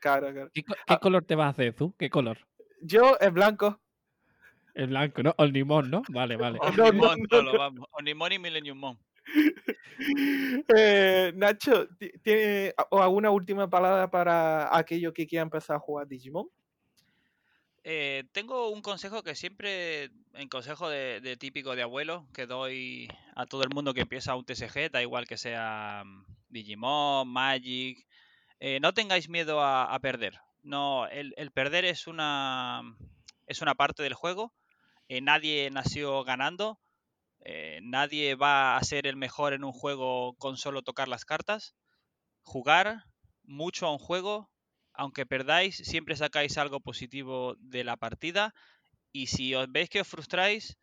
claro, 0.00 0.30
claro. 0.32 0.50
¿Qué, 0.52 0.64
Ah. 0.86 0.98
color 0.98 1.24
te 1.24 1.34
vas 1.34 1.46
a 1.46 1.50
hacer 1.50 1.72
tú? 1.72 1.94
¿Qué 1.96 2.10
color? 2.10 2.46
Yo 2.82 3.16
es 3.18 3.32
blanco. 3.32 3.80
El 4.74 4.88
blanco, 4.88 5.22
¿no? 5.22 5.34
O 5.38 5.44
el 5.44 5.52
limón, 5.52 5.90
¿no? 5.90 6.02
Vale, 6.10 6.36
vale. 6.36 6.58
Oh, 6.60 6.70
no, 6.76 7.58
vamos. 7.58 7.88
Omnimon 7.92 8.32
y 8.32 8.38
Millennium 8.38 8.78
Mon. 8.78 8.98
Eh, 10.74 11.32
Nacho, 11.36 11.86
ti- 11.98 12.12
¿tiene 12.22 12.72
alguna 12.90 13.30
última 13.30 13.68
palabra 13.68 14.10
para 14.10 14.74
aquellos 14.74 15.12
que 15.12 15.26
quieran 15.26 15.46
empezar 15.46 15.76
a 15.76 15.80
jugar 15.80 16.08
Digimon? 16.08 16.48
Eh, 17.82 18.24
tengo 18.32 18.68
un 18.68 18.82
consejo 18.82 19.22
que 19.22 19.34
siempre, 19.34 20.10
en 20.34 20.48
consejo 20.48 20.88
de, 20.88 21.36
típico 21.38 21.74
de 21.76 21.82
abuelo, 21.82 22.26
que 22.34 22.46
doy 22.46 23.08
a 23.34 23.46
todo 23.46 23.62
el 23.62 23.70
mundo 23.70 23.94
que 23.94 24.02
empieza 24.02 24.36
un 24.36 24.44
TSG, 24.44 24.90
da 24.90 25.02
igual 25.02 25.26
que 25.26 25.38
sea 25.38 26.02
mm, 26.04 26.24
Digimon, 26.50 27.28
Magic, 27.28 28.06
eh, 28.58 28.80
no 28.80 28.92
tengáis 28.92 29.28
miedo 29.28 29.62
a, 29.62 29.98
perder. 30.00 30.38
No, 30.62 31.06
el, 31.08 31.34
perder 31.52 31.86
es 31.86 32.06
una, 32.06 32.82
es 33.46 33.62
una 33.62 33.74
parte 33.74 34.02
del 34.02 34.14
juego. 34.14 34.52
nadie 35.08 35.70
nació 35.70 36.22
ganando. 36.24 36.78
Eh, 37.40 37.80
nadie 37.82 38.34
va 38.34 38.76
a 38.76 38.84
ser 38.84 39.06
el 39.06 39.16
mejor 39.16 39.52
en 39.52 39.64
un 39.64 39.72
juego 39.72 40.34
con 40.36 40.56
solo 40.56 40.82
tocar 40.82 41.08
las 41.08 41.24
cartas. 41.24 41.74
Jugar 42.42 43.04
mucho 43.44 43.86
a 43.86 43.92
un 43.92 43.98
juego, 43.98 44.50
aunque 44.92 45.26
perdáis, 45.26 45.76
siempre 45.76 46.16
sacáis 46.16 46.58
algo 46.58 46.80
positivo 46.80 47.56
de 47.58 47.84
la 47.84 47.96
partida. 47.96 48.54
Y 49.12 49.26
si 49.26 49.54
os 49.54 49.70
veis 49.70 49.88
que 49.88 50.00
os 50.00 50.08
frustráis, 50.08 50.76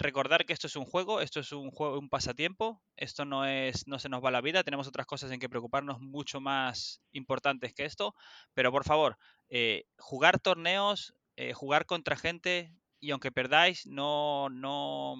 recordar 0.00 0.46
que 0.46 0.52
esto 0.52 0.66
es 0.66 0.76
un 0.76 0.84
juego, 0.84 1.20
esto 1.20 1.40
es 1.40 1.52
un 1.52 1.70
juego, 1.70 1.98
un 1.98 2.08
pasatiempo, 2.08 2.82
esto 2.96 3.24
no 3.24 3.46
es, 3.46 3.86
no 3.86 3.98
se 3.98 4.08
nos 4.08 4.24
va 4.24 4.30
la 4.30 4.40
vida, 4.40 4.64
tenemos 4.64 4.88
otras 4.88 5.06
cosas 5.06 5.30
en 5.30 5.38
que 5.38 5.48
preocuparnos 5.48 6.00
mucho 6.00 6.40
más 6.40 7.02
importantes 7.12 7.74
que 7.74 7.84
esto. 7.84 8.14
Pero 8.54 8.72
por 8.72 8.84
favor, 8.84 9.18
eh, 9.48 9.84
jugar 9.98 10.40
torneos, 10.40 11.14
eh, 11.36 11.52
jugar 11.52 11.86
contra 11.86 12.16
gente, 12.16 12.74
y 12.98 13.12
aunque 13.12 13.32
perdáis, 13.32 13.86
no, 13.86 14.48
no, 14.50 15.16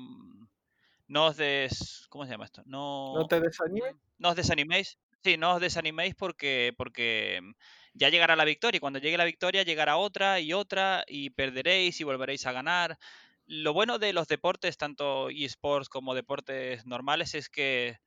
no 1.11 1.27
os 1.29 1.37
des, 1.37 2.07
¿cómo 2.11 2.25
se 2.25 2.33
llama 2.33 2.46
esto? 2.46 2.62
No, 2.66 2.87
¿No 3.12 3.27
te 3.29 3.40
desanimes? 3.40 3.94
Mm, 3.94 3.99
No 4.18 4.31
os 4.31 4.37
desaniméis. 4.37 4.99
Sí, 5.25 5.37
no 5.37 5.55
os 5.57 5.61
desaniméis 5.61 6.14
porque, 6.16 6.73
porque 6.79 7.40
mm, 7.42 7.53
ya 7.94 8.09
llegará 8.11 8.37
la 8.37 8.44
victoria 8.46 8.79
y 8.79 8.81
cuando 8.81 8.99
llegue 9.01 9.18
la 9.18 9.25
victoria 9.33 9.62
llegará 9.64 9.96
otra 9.99 10.40
y 10.40 10.53
otra 10.55 11.05
y 11.09 11.31
perderéis 11.31 12.01
y 12.01 12.05
volveréis 12.05 12.46
a 12.46 12.53
ganar. 12.53 12.99
Lo 13.46 13.73
bueno 13.75 13.99
de 13.99 14.12
los 14.12 14.29
deportes, 14.29 14.77
tanto 14.79 15.29
esports 15.31 15.88
como 15.88 16.14
deportes 16.14 16.87
normales, 16.87 17.35
es 17.35 17.49
que 17.51 17.99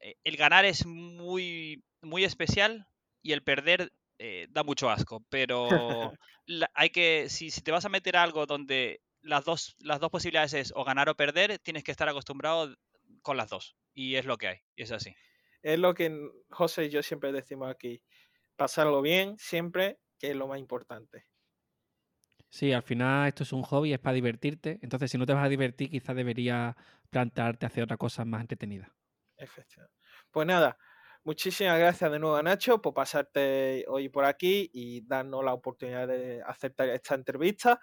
eh, 0.00 0.16
el 0.24 0.36
ganar 0.36 0.64
es 0.64 0.86
muy, 0.86 1.84
muy 2.02 2.24
especial 2.24 2.88
y 3.22 3.32
el 3.32 3.42
perder 3.42 3.92
eh, 4.18 4.46
da 4.50 4.62
mucho 4.62 4.90
asco. 4.90 5.24
Pero 5.30 6.16
la- 6.46 6.70
hay 6.74 6.90
que, 6.90 7.28
si, 7.30 7.50
si 7.50 7.62
te 7.62 7.72
vas 7.72 7.84
a 7.84 7.88
meter 7.88 8.16
a 8.16 8.22
algo 8.22 8.46
donde 8.46 9.00
las 9.24 9.44
dos, 9.44 9.76
las 9.80 10.00
dos 10.00 10.10
posibilidades 10.10 10.54
es 10.54 10.72
o 10.76 10.84
ganar 10.84 11.08
o 11.08 11.16
perder, 11.16 11.58
tienes 11.58 11.82
que 11.84 11.90
estar 11.90 12.08
acostumbrado 12.08 12.74
con 13.22 13.36
las 13.36 13.50
dos. 13.50 13.76
Y 13.92 14.16
es 14.16 14.26
lo 14.26 14.38
que 14.38 14.48
hay, 14.48 14.58
y 14.76 14.82
es 14.82 14.92
así. 14.92 15.14
Es 15.62 15.78
lo 15.78 15.94
que 15.94 16.12
José 16.50 16.86
y 16.86 16.90
yo 16.90 17.02
siempre 17.02 17.32
decimos 17.32 17.70
aquí. 17.70 18.02
Pasarlo 18.56 19.02
bien 19.02 19.36
siempre, 19.38 19.98
que 20.18 20.30
es 20.30 20.36
lo 20.36 20.46
más 20.46 20.58
importante. 20.58 21.26
Sí, 22.50 22.72
al 22.72 22.82
final 22.82 23.28
esto 23.28 23.42
es 23.42 23.52
un 23.52 23.62
hobby, 23.62 23.92
es 23.92 23.98
para 23.98 24.14
divertirte. 24.14 24.78
Entonces, 24.82 25.10
si 25.10 25.18
no 25.18 25.26
te 25.26 25.34
vas 25.34 25.44
a 25.44 25.48
divertir, 25.48 25.90
quizás 25.90 26.14
deberías 26.14 26.74
plantearte 27.10 27.66
hacer 27.66 27.84
otra 27.84 27.96
cosa 27.96 28.24
más 28.24 28.42
entretenida. 28.42 28.94
Efectivamente. 29.36 29.94
Pues 30.30 30.46
nada, 30.46 30.78
muchísimas 31.24 31.78
gracias 31.78 32.10
de 32.10 32.18
nuevo 32.18 32.36
a 32.36 32.42
Nacho 32.42 32.80
por 32.80 32.94
pasarte 32.94 33.84
hoy 33.88 34.08
por 34.08 34.24
aquí 34.24 34.70
y 34.72 35.06
darnos 35.06 35.44
la 35.44 35.52
oportunidad 35.54 36.08
de 36.08 36.42
aceptar 36.42 36.88
esta 36.88 37.14
entrevista. 37.14 37.80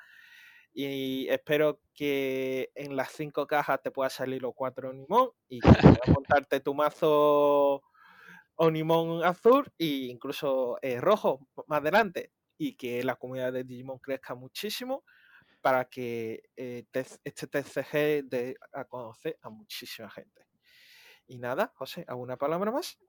Y 0.73 1.27
espero 1.29 1.81
que 1.93 2.71
en 2.75 2.95
las 2.95 3.11
cinco 3.11 3.45
cajas 3.47 3.81
te 3.81 3.91
pueda 3.91 4.09
salir 4.09 4.41
los 4.41 4.53
cuatro 4.55 4.89
Onimon 4.89 5.31
y 5.49 5.63
que 5.63 5.83
puedas 5.83 6.07
montarte 6.17 6.59
tu 6.61 6.73
mazo 6.73 7.83
Onimon 8.55 9.23
azul 9.23 9.65
e 9.77 9.85
incluso 10.09 10.77
eh, 10.81 11.01
rojo 11.01 11.47
más 11.67 11.79
adelante. 11.81 12.31
Y 12.57 12.75
que 12.75 13.03
la 13.03 13.15
comunidad 13.15 13.53
de 13.53 13.63
Digimon 13.63 13.99
crezca 13.99 14.35
muchísimo 14.35 15.03
para 15.61 15.85
que 15.85 16.43
eh, 16.55 16.85
te- 16.91 17.05
este 17.23 17.47
TCG 17.47 18.23
dé 18.29 18.55
a 18.73 18.85
conocer 18.85 19.37
a 19.41 19.49
muchísima 19.49 20.09
gente. 20.11 20.45
Y 21.27 21.39
nada, 21.39 21.71
José, 21.75 22.05
¿alguna 22.07 22.37
palabra 22.37 22.71
más? 22.71 22.99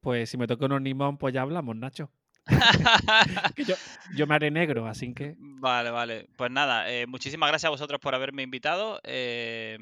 Pues 0.00 0.30
si 0.30 0.36
me 0.36 0.46
toca 0.46 0.66
un 0.66 0.72
Onimon, 0.72 1.18
pues 1.18 1.34
ya 1.34 1.42
hablamos, 1.42 1.74
Nacho. 1.76 2.10
Que 3.54 3.64
yo, 3.64 3.74
yo 4.14 4.26
me 4.26 4.34
haré 4.34 4.50
negro, 4.50 4.86
así 4.86 5.14
que. 5.14 5.34
Vale, 5.38 5.90
vale. 5.90 6.28
Pues 6.36 6.50
nada, 6.50 6.90
eh, 6.90 7.06
muchísimas 7.06 7.48
gracias 7.48 7.68
a 7.68 7.70
vosotros 7.70 8.00
por 8.00 8.14
haberme 8.14 8.42
invitado. 8.42 9.00
eh, 9.04 9.78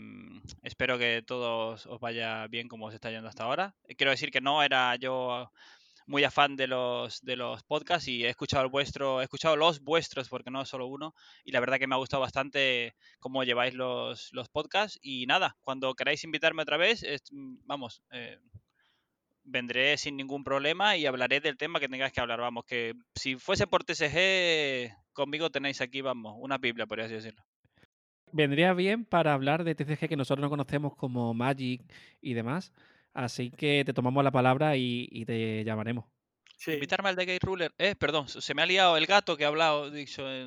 espero 0.63 0.99
que 0.99 1.23
todos 1.27 1.87
os 1.87 2.01
vaya 2.01 2.47
bien 2.49 2.69
como 2.69 2.87
os 2.87 2.95
está 2.95 3.11
yendo 3.11 3.29
hasta 3.29 3.45
ahora. 3.45 3.75
Quiero 3.97 4.11
decir 4.11 4.31
que 4.31 4.41
no 4.41 4.63
era 4.63 4.97
yo 4.97 5.51
muy 6.07 6.25
afán 6.25 6.57
de 6.57 6.67
los, 6.67 7.21
de 7.23 7.37
los 7.37 7.63
podcasts 7.63 8.09
y 8.09 8.25
he 8.25 8.29
escuchado 8.29 8.65
el 8.65 8.71
vuestro, 8.71 9.21
he 9.21 9.25
escuchado 9.25 9.57
los 9.57 9.81
vuestros 9.81 10.29
porque 10.29 10.51
no 10.51 10.65
solo 10.65 10.87
uno 10.87 11.15
y 11.45 11.53
la 11.53 11.61
verdad 11.61 11.79
que 11.79 11.87
me 11.87 11.95
ha 11.95 11.99
gustado 11.99 12.21
bastante 12.21 12.97
cómo 13.21 13.45
lleváis 13.45 13.75
los, 13.75 14.31
los 14.33 14.49
podcasts 14.49 14.99
y 15.03 15.27
nada, 15.27 15.57
cuando 15.63 15.95
queráis 15.95 16.25
invitarme 16.25 16.63
otra 16.63 16.79
vez, 16.79 17.05
es- 17.05 17.23
vamos, 17.33 18.03
eh, 18.11 18.39
vendré 19.45 19.97
sin 19.97 20.17
ningún 20.17 20.45
problema 20.45 20.97
y 20.97 21.07
hablaré 21.07 21.41
del 21.41 21.57
tema 21.57 21.81
que 21.81 21.89
tengáis 21.89 22.13
que 22.13 22.21
hablar. 22.21 22.41
Vamos, 22.41 22.65
que 22.65 22.95
si 23.15 23.37
fuese 23.37 23.67
por 23.67 23.85
TSG, 23.85 24.93
conmigo 25.13 25.51
tenéis 25.51 25.81
aquí, 25.81 26.01
vamos, 26.01 26.35
una 26.39 26.59
Biblia, 26.59 26.87
por 26.87 27.01
así 27.01 27.15
decirlo. 27.15 27.43
Vendría 28.33 28.75
bien 28.75 29.05
para 29.05 29.35
hablar 29.35 29.65
de 29.65 29.75
TCG 29.75 30.09
que 30.09 30.17
nosotros 30.17 30.43
no 30.43 30.51
conocemos 30.51 30.95
como 30.95 31.35
Magic 31.35 31.83
y 32.21 32.35
demás. 32.35 32.73
Así 33.13 33.51
que 33.51 33.83
te 33.85 33.93
tomamos 33.93 34.23
la 34.23 34.31
palabra 34.31 34.77
y, 34.77 35.09
y 35.11 35.25
te 35.25 35.65
llamaremos. 35.65 36.05
Sí. 36.57 36.73
Invitarme 36.73 37.09
al 37.09 37.17
de 37.17 37.27
Gate 37.27 37.47
Ruler. 37.47 37.73
Eh, 37.79 37.95
perdón, 37.97 38.29
se 38.29 38.41
se 38.41 38.55
me 38.55 38.63
ha 38.63 38.67
liado 38.67 38.97
el 38.97 39.07
gato 39.07 39.37
que 39.37 39.45
ha 39.45 39.49
hablado. 39.49 39.91
Dicho, 39.91 40.31
eh, 40.31 40.47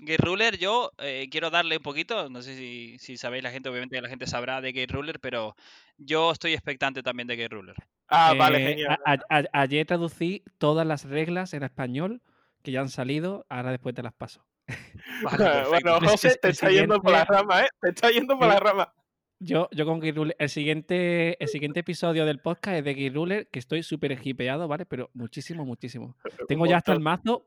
Gate 0.00 0.24
Ruler, 0.24 0.56
yo 0.56 0.92
eh, 0.98 1.28
quiero 1.30 1.50
darle 1.50 1.78
un 1.78 1.82
poquito. 1.82 2.30
No 2.30 2.42
sé 2.42 2.56
si, 2.56 2.96
si 2.98 3.16
sabéis 3.16 3.42
la 3.42 3.50
gente, 3.50 3.68
obviamente 3.68 4.00
la 4.00 4.08
gente 4.08 4.26
sabrá 4.26 4.60
de 4.60 4.72
Gate 4.72 4.92
Ruler, 4.92 5.18
pero 5.20 5.56
yo 5.96 6.30
estoy 6.30 6.52
expectante 6.54 7.02
también 7.02 7.26
de 7.26 7.36
Gate 7.36 7.54
Ruler. 7.54 7.74
Ah, 8.08 8.34
vale, 8.36 8.62
Eh, 8.64 8.68
genial. 8.68 8.98
a- 9.04 9.12
a- 9.28 9.38
a- 9.38 9.60
ayer 9.62 9.86
traducí 9.86 10.42
todas 10.58 10.86
las 10.86 11.04
reglas 11.04 11.52
en 11.54 11.62
español 11.62 12.22
que 12.62 12.72
ya 12.72 12.80
han 12.80 12.88
salido. 12.88 13.46
Ahora 13.48 13.70
después 13.70 13.94
te 13.94 14.02
las 14.02 14.12
paso. 14.14 14.44
Vale, 15.22 15.68
bueno, 15.84 15.98
José, 16.00 16.36
te 16.40 16.48
está 16.50 16.70
yendo 16.70 17.00
por 17.00 17.12
la 17.12 17.20
siguiente- 17.20 17.34
rama, 17.42 17.62
¿eh? 17.62 17.68
Te 17.80 17.88
está 17.90 18.10
yendo 18.10 18.36
por 18.38 18.48
el- 18.48 18.54
la 18.54 18.60
rama. 18.60 18.94
Yo, 19.40 19.68
yo 19.70 19.86
con 19.86 20.02
Gear 20.02 20.16
Ruler, 20.16 20.36
el 20.40 20.48
siguiente, 20.48 21.42
el 21.42 21.48
siguiente 21.48 21.80
episodio 21.80 22.26
del 22.26 22.40
podcast 22.40 22.78
es 22.78 22.84
de 22.84 22.94
Gear 22.94 23.14
Ruler, 23.14 23.48
que 23.48 23.60
estoy 23.60 23.82
súper 23.84 24.18
hipeado, 24.26 24.66
¿vale? 24.66 24.84
Pero 24.84 25.10
muchísimo, 25.14 25.64
muchísimo. 25.64 26.16
Tengo 26.48 26.66
ya 26.66 26.78
hasta 26.78 26.92
el 26.92 27.00
mazo, 27.00 27.46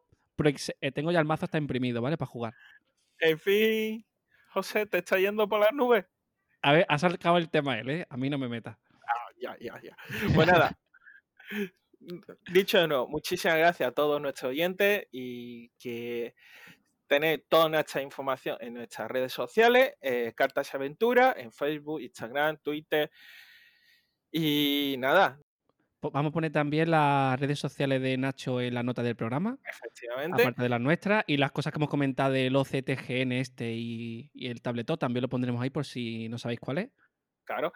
eh, 0.80 0.92
tengo 0.94 1.12
ya 1.12 1.20
el 1.20 1.26
mazo 1.26 1.46
hasta 1.46 1.58
imprimido, 1.58 2.02
¿vale? 2.02 2.18
Para 2.18 2.28
jugar. 2.32 2.54
En 3.20 3.38
fin, 3.38 4.06
José, 4.54 4.86
te 4.86 5.00
está 5.00 5.20
yendo 5.20 5.48
por 5.50 5.60
las 5.60 5.74
nubes. 5.74 6.06
A 6.62 6.72
ver, 6.72 6.86
ha 6.88 6.98
sacado 6.98 7.38
el 7.38 7.50
tema 7.50 7.78
él, 7.78 7.90
¿eh? 7.90 8.06
A 8.10 8.18
mí 8.18 8.30
no 8.30 8.38
me 8.38 8.48
meta. 8.48 8.80
Ya, 9.42 9.58
ya, 9.60 9.82
ya. 9.82 9.98
Pues 10.36 10.48
nada. 10.48 10.78
Dicho 12.52 12.80
de 12.80 12.88
nuevo, 12.88 13.08
muchísimas 13.08 13.58
gracias 13.58 13.90
a 13.90 13.92
todos 13.92 14.22
nuestros 14.22 14.52
oyentes 14.52 15.08
y 15.12 15.70
que 15.80 16.34
tenéis 17.08 17.42
toda 17.50 17.68
nuestra 17.70 18.02
información 18.02 18.58
en 18.62 18.76
nuestras 18.76 19.10
redes 19.12 19.34
sociales, 19.34 19.96
eh, 20.02 20.34
Cartas 20.36 20.70
y 20.74 20.78
Aventuras, 20.78 21.36
en 21.38 21.52
Facebook, 21.52 22.02
Instagram, 22.02 22.58
Twitter. 22.58 23.12
Y 24.32 24.96
nada, 24.98 25.38
Po- 26.00 26.10
Vamos 26.10 26.32
a 26.32 26.34
poner 26.34 26.52
también 26.52 26.90
las 26.90 27.40
redes 27.40 27.60
sociales 27.60 28.02
de 28.02 28.18
Nacho 28.18 28.60
en 28.62 28.74
la 28.74 28.82
nota 28.82 29.04
del 29.04 29.16
programa, 29.16 29.60
efectivamente. 29.64 30.42
aparte 30.42 30.64
de 30.64 30.70
las 30.70 30.82
nuestras, 30.82 31.24
y 31.28 31.38
las 31.38 31.52
cosas 31.52 31.72
que 31.72 31.78
hemos 31.78 31.90
comentado 31.90 32.32
del 32.34 32.56
OCTGN 32.56 33.34
este 33.34 33.72
y, 33.74 34.32
y 34.34 34.48
el 34.48 34.62
tabletop 34.64 35.00
también 35.00 35.22
lo 35.22 35.30
pondremos 35.30 35.62
ahí 35.62 35.70
por 35.70 35.86
si 35.86 36.28
no 36.30 36.40
sabéis 36.40 36.60
cuál 36.60 36.80
es. 36.80 36.90
Claro. 37.44 37.72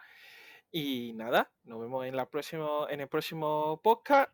Y 0.72 1.12
nada, 1.14 1.50
nos 1.64 1.80
vemos 1.80 2.04
en, 2.06 2.16
la 2.16 2.26
próximo, 2.28 2.86
en 2.88 3.00
el 3.00 3.08
próximo 3.08 3.80
podcast. 3.82 4.30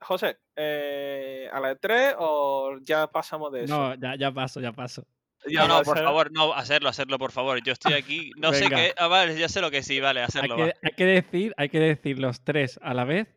José, 0.00 0.38
eh, 0.56 1.48
¿a 1.52 1.60
las 1.60 1.78
3 1.80 2.16
o 2.18 2.76
ya 2.82 3.06
pasamos 3.06 3.52
de 3.52 3.64
eso? 3.64 3.76
No, 3.76 3.94
ya, 3.94 4.16
ya 4.16 4.32
paso, 4.32 4.60
ya 4.60 4.72
paso. 4.72 5.06
Ya 5.46 5.66
No, 5.68 5.82
por 5.82 5.98
favor, 5.98 6.30
no, 6.32 6.52
hacerlo, 6.54 6.88
hacerlo, 6.88 7.18
por 7.18 7.30
favor. 7.32 7.62
Yo 7.62 7.72
estoy 7.72 7.92
aquí, 7.94 8.30
no 8.36 8.52
sé 8.52 8.68
qué. 8.68 8.92
Ah, 8.96 9.06
vale, 9.08 9.38
ya 9.38 9.48
sé 9.48 9.60
lo 9.60 9.70
que 9.70 9.82
sí, 9.82 10.00
vale, 10.00 10.20
Hay 10.20 10.26
hacerlo. 10.26 10.56
que, 10.56 10.62
va. 10.64 10.72
hay 10.82 10.92
que 10.96 11.04
decir, 11.04 11.54
hay 11.56 11.68
que 11.68 11.78
decir 11.80 12.18
los 12.18 12.42
tres 12.42 12.78
a 12.82 12.94
la 12.94 13.04
vez. 13.04 13.28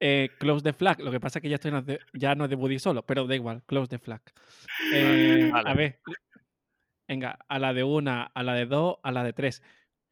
eh, 0.00 0.30
close 0.38 0.62
the 0.62 0.72
flag. 0.72 1.00
Lo 1.00 1.10
que 1.10 1.18
pasa 1.20 1.38
es 1.38 1.42
que 1.42 1.48
ya 1.48 1.56
estoy 1.56 1.70
de- 1.82 1.98
ya 2.14 2.34
no 2.36 2.44
es 2.44 2.50
de 2.50 2.56
Buddy 2.56 2.78
solo, 2.78 3.02
pero 3.04 3.26
da 3.26 3.34
igual, 3.34 3.62
close 3.66 3.88
the 3.88 3.98
flag. 3.98 4.20
Eh, 4.92 5.50
Vale. 5.52 5.70
A 5.70 5.74
ver. 5.74 6.00
Venga, 7.08 7.38
a 7.48 7.58
la 7.58 7.72
de 7.72 7.82
una, 7.84 8.22
a 8.24 8.42
la 8.44 8.54
de 8.54 8.66
dos, 8.66 8.98
a 9.02 9.10
la 9.12 9.24
de 9.24 9.32
tres. 9.32 9.62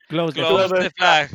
Close, 0.08 0.34
the 0.34 0.40
Close 0.40 0.68
flag. 0.68 0.82
the 0.82 0.90
flag. 0.90 1.30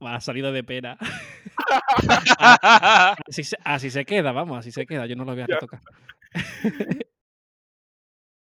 Ha 0.00 0.20
salido 0.20 0.52
de 0.52 0.64
pena. 0.64 0.98
Así 3.28 3.44
se, 3.44 3.56
así 3.64 3.90
se 3.90 4.04
queda, 4.04 4.32
vamos, 4.32 4.58
así 4.58 4.72
se 4.72 4.84
queda. 4.84 5.06
Yo 5.06 5.16
no 5.16 5.24
lo 5.24 5.32
voy 5.32 5.42
a 5.42 5.46
retocar. 5.46 5.80